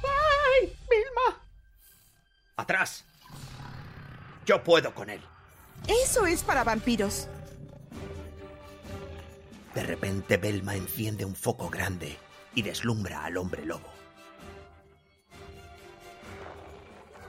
¡Ay! 0.03 0.78
¡Vilma! 0.89 1.43
¡Atrás! 2.55 3.03
Yo 4.45 4.63
puedo 4.63 4.93
con 4.93 5.09
él. 5.09 5.22
Eso 5.88 6.26
es 6.26 6.43
para 6.43 6.63
vampiros. 6.63 7.28
De 9.74 9.84
repente, 9.84 10.38
Belma 10.38 10.76
enciende 10.76 11.26
un 11.26 11.36
foco 11.36 11.70
grande 11.70 12.18
y 12.53 12.61
deslumbra 12.61 13.26
al 13.26 13.36
hombre 13.36 13.66
lobo. 13.66 13.89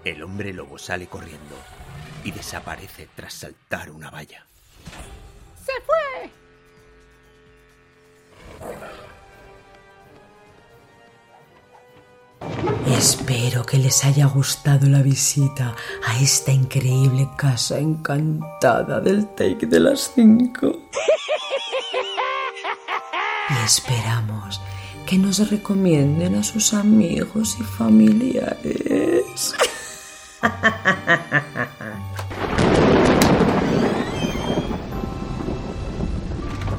El 0.05 0.22
hombre 0.22 0.53
lobo 0.53 0.78
sale 0.78 1.09
corriendo 1.09 1.57
y 2.22 2.30
desaparece 2.30 3.09
tras 3.16 3.34
saltar 3.34 3.91
una 3.91 4.11
valla. 4.11 4.47
Espero 13.09 13.64
que 13.64 13.78
les 13.78 14.04
haya 14.04 14.26
gustado 14.26 14.88
la 14.88 15.00
visita 15.00 15.76
a 16.04 16.18
esta 16.18 16.50
increíble 16.50 17.28
casa 17.36 17.78
encantada 17.78 19.00
del 19.00 19.28
Take 19.28 19.64
de 19.66 19.78
las 19.78 20.11
5. 20.16 20.72
Y 23.48 23.64
esperamos 23.64 24.61
que 25.07 25.18
nos 25.18 25.48
recomienden 25.48 26.34
a 26.34 26.42
sus 26.42 26.74
amigos 26.74 27.57
y 27.61 27.62
familiares. 27.62 29.54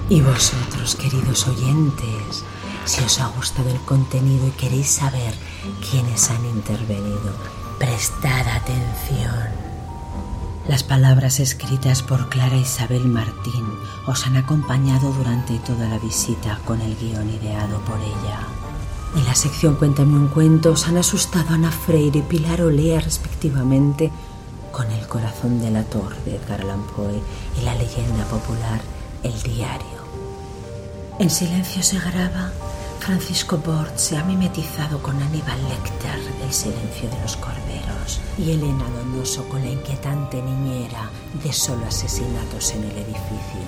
Y 0.09 0.21
vosotros, 0.21 0.95
queridos 0.95 1.49
oyentes, 1.49 2.45
si 2.86 3.03
os 3.03 3.19
ha 3.19 3.28
gustado 3.28 3.69
el 3.69 3.80
contenido 3.82 4.47
y 4.47 4.51
queréis 4.51 4.88
saber 4.88 5.34
quiénes 5.89 6.30
han 6.30 6.45
intervenido, 6.45 7.34
prestad 7.80 8.47
atención. 8.47 9.68
Las 10.68 10.84
palabras 10.84 11.39
escritas 11.39 12.03
por 12.03 12.28
Clara 12.28 12.57
Isabel 12.57 13.05
Martín 13.05 13.65
os 14.05 14.26
han 14.28 14.36
acompañado 14.36 15.13
durante 15.13 15.59
toda 15.59 15.88
la 15.88 15.97
visita 15.97 16.59
con 16.65 16.82
el 16.82 16.95
guion 16.97 17.30
ideado 17.30 17.80
por 17.82 17.97
ella. 17.99 18.39
En 19.15 19.26
la 19.26 19.34
sección 19.34 19.76
Cuéntame 19.76 20.18
un 20.18 20.28
cuento 20.28 20.72
os 20.72 20.88
han 20.88 20.97
asustado 20.97 21.53
Ana 21.53 21.72
Freire 21.72 22.20
y 22.20 22.22
Pilar 22.22 22.61
Olea 22.61 22.99
respectivamente 22.99 24.11
con 24.72 24.91
El 24.91 25.07
corazón 25.07 25.61
del 25.61 25.78
ator 25.78 26.15
de 26.26 26.36
Edgar 26.36 26.61
Allan 26.61 26.84
Poe 26.95 27.22
y 27.59 27.63
la 27.63 27.74
leyenda 27.76 28.26
popular 28.26 28.82
El 29.24 29.41
diario. 29.43 29.97
En 31.20 31.30
silencio 31.30 31.82
se 31.82 31.97
graba 31.99 32.51
Francisco 33.08 33.58
Bort 33.66 33.95
se 33.95 34.18
ha 34.18 34.24
mimetizado 34.26 35.01
con 35.01 35.16
Aníbal 35.24 35.58
Lecter 35.70 36.22
del 36.41 36.51
Silencio 36.51 37.10
de 37.10 37.22
los 37.22 37.38
Corderos 37.38 38.20
y 38.38 38.51
Elena 38.51 38.84
Donoso 38.84 39.47
con 39.47 39.62
la 39.62 39.70
inquietante 39.70 40.41
niñera 40.41 41.10
de 41.41 41.53
solo 41.53 41.86
asesinatos 41.86 42.74
en 42.74 42.84
el 42.84 42.91
edificio. 42.91 43.64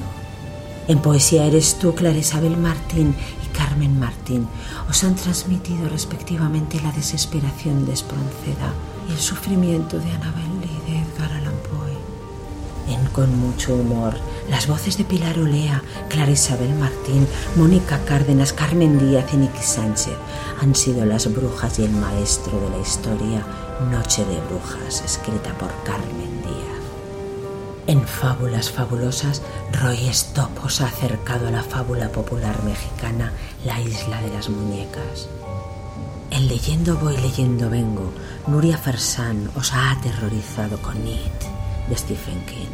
En 0.89 0.99
Poesía 0.99 1.45
eres 1.45 1.79
tú, 1.79 1.95
Clara 1.95 2.17
Isabel 2.17 2.57
Martín 2.57 3.15
y 3.41 3.57
Carmen 3.57 3.97
Martín, 3.97 4.45
os 4.89 5.05
han 5.05 5.15
transmitido 5.15 5.87
respectivamente 5.87 6.81
la 6.81 6.91
desesperación 6.91 7.85
de 7.85 7.93
Espronceda 7.93 8.73
y 9.07 9.13
el 9.13 9.19
sufrimiento 9.19 9.99
de 9.99 10.11
Annabel 10.11 10.59
Lee 10.59 10.91
de 10.91 10.99
Edgar 10.99 11.31
Allan 11.31 11.55
Poe. 11.71 12.93
En 12.93 13.05
Con 13.11 13.39
mucho 13.39 13.73
humor, 13.73 14.15
las 14.49 14.67
voces 14.67 14.97
de 14.97 15.03
Pilar 15.03 15.37
Olea, 15.39 15.81
Clara 16.09 16.31
Isabel 16.31 16.73
Martín, 16.75 17.27
Mónica 17.55 17.99
Cárdenas, 18.05 18.53
Carmen 18.53 18.99
Díaz 18.99 19.25
y 19.33 19.37
Nicky 19.37 19.61
Sánchez 19.61 20.15
han 20.61 20.75
sido 20.75 21.05
las 21.05 21.33
brujas 21.33 21.79
y 21.79 21.83
el 21.85 21.91
maestro 21.91 22.59
de 22.59 22.69
la 22.69 22.79
historia 22.79 23.45
Noche 23.91 24.25
de 24.25 24.39
Brujas, 24.41 25.01
escrita 25.05 25.53
por 25.57 25.69
Carmen 25.83 26.41
Díaz. 26.41 26.59
En 27.87 28.05
Fábulas 28.05 28.69
Fabulosas, 28.71 29.41
Roy 29.71 30.07
Stop 30.09 30.65
os 30.65 30.81
ha 30.81 30.87
acercado 30.87 31.47
a 31.47 31.51
la 31.51 31.63
fábula 31.63 32.09
popular 32.09 32.63
mexicana 32.63 33.31
La 33.65 33.79
Isla 33.79 34.21
de 34.21 34.33
las 34.33 34.49
Muñecas. 34.49 35.29
En 36.31 36.47
Leyendo 36.47 36.97
Voy, 36.97 37.17
Leyendo 37.17 37.69
Vengo, 37.69 38.11
Nuria 38.47 38.77
Fersán 38.77 39.49
os 39.55 39.73
ha 39.73 39.91
aterrorizado 39.91 40.79
con 40.81 41.07
It 41.07 41.58
de 41.89 41.97
Stephen 41.97 42.39
King 42.45 42.69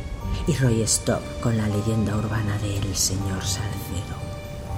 y 0.48 0.54
Roy 0.58 0.82
Stop 0.82 1.22
con 1.42 1.58
la 1.58 1.68
leyenda 1.68 2.16
urbana 2.16 2.58
de 2.60 2.78
El 2.78 2.96
Señor 2.96 3.44
Salcedo. 3.44 4.16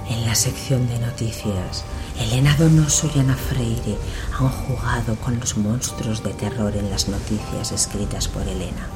En 0.08 0.24
la 0.24 0.34
sección 0.34 0.88
de 0.88 0.98
noticias, 1.00 1.84
Elena 2.18 2.56
Donoso 2.56 3.10
y 3.14 3.18
Ana 3.18 3.36
Freire 3.36 3.98
han 4.38 4.48
jugado 4.48 5.16
con 5.16 5.38
los 5.38 5.56
monstruos 5.56 6.22
de 6.22 6.32
terror 6.32 6.74
en 6.76 6.88
las 6.88 7.08
noticias 7.08 7.72
escritas 7.72 8.28
por 8.28 8.42
Elena. 8.42 8.88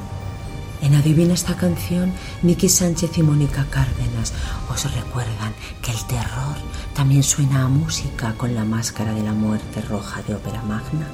En 0.81 0.95
Adivina 0.95 1.33
esta 1.33 1.55
canción, 1.55 2.13
Nicky 2.41 2.67
Sánchez 2.67 3.17
y 3.17 3.23
Mónica 3.23 3.65
Cárdenas 3.69 4.33
os 4.69 4.95
recuerdan 4.95 5.53
que 5.81 5.91
el 5.91 6.05
terror 6.07 6.55
también 6.95 7.23
suena 7.23 7.63
a 7.63 7.67
música 7.67 8.33
con 8.33 8.55
la 8.55 8.65
máscara 8.65 9.13
de 9.13 9.23
la 9.23 9.33
muerte 9.33 9.81
roja 9.81 10.21
de 10.23 10.35
Ópera 10.35 10.61
Magna 10.63 11.07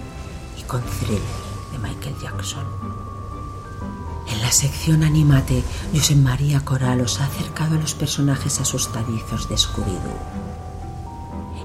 y 0.58 0.64
con 0.64 0.82
Thriller 0.82 1.22
de 1.72 1.78
Michael 1.80 2.16
Jackson. 2.22 3.09
La 4.50 4.54
sección 4.54 5.04
Anímate, 5.04 5.64
José 5.94 6.16
María 6.16 6.66
Coral 6.66 7.02
os 7.02 7.22
ha 7.22 7.26
acercado 7.26 7.76
a 7.76 7.80
los 7.80 7.94
personajes 7.94 8.60
asustadizos 8.60 9.48
de 9.48 9.56
Scooby-Doo. 9.56 10.18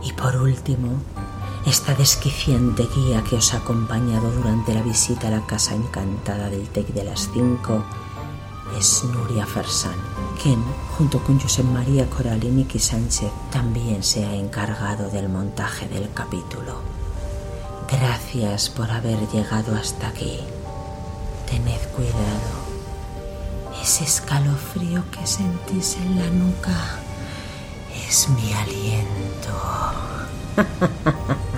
Y 0.03 0.13
por 0.13 0.37
último, 0.37 1.01
esta 1.65 1.95
desquiciante 1.95 2.87
guía 2.95 3.25
que 3.25 3.37
os 3.37 3.55
ha 3.55 3.57
acompañado 3.65 4.31
durante 4.31 4.75
la 4.75 4.83
visita 4.83 5.29
a 5.29 5.31
la 5.31 5.47
casa 5.47 5.75
encantada 5.75 6.51
del 6.51 6.69
TEC 6.69 6.89
de 6.89 7.05
las 7.05 7.31
Cinco 7.33 7.83
es 8.79 9.03
Nuria 9.05 9.47
Fersán, 9.47 9.97
quien, 10.43 10.63
junto 10.99 11.21
con 11.25 11.41
José 11.41 11.63
María 11.63 12.11
Coral 12.11 12.45
y 12.45 12.51
Nicky 12.51 12.81
Sánchez, 12.81 13.33
también 13.51 14.03
se 14.03 14.27
ha 14.27 14.35
encargado 14.35 15.09
del 15.09 15.31
montaje 15.31 15.89
del 15.89 16.13
capítulo. 16.13 16.83
Gracias 17.91 18.69
por 18.69 18.91
haber 18.91 19.27
llegado 19.31 19.75
hasta 19.75 20.09
aquí. 20.09 20.39
Tened 21.49 21.81
cuidado. 21.97 22.64
Ese 23.85 24.05
escalofrío 24.05 25.05
que 25.11 25.27
sentís 25.27 25.97
en 25.97 26.19
la 26.19 26.27
nuca 26.31 26.75
es 28.09 28.31
mi 28.31 28.51
aliento. 28.55 29.53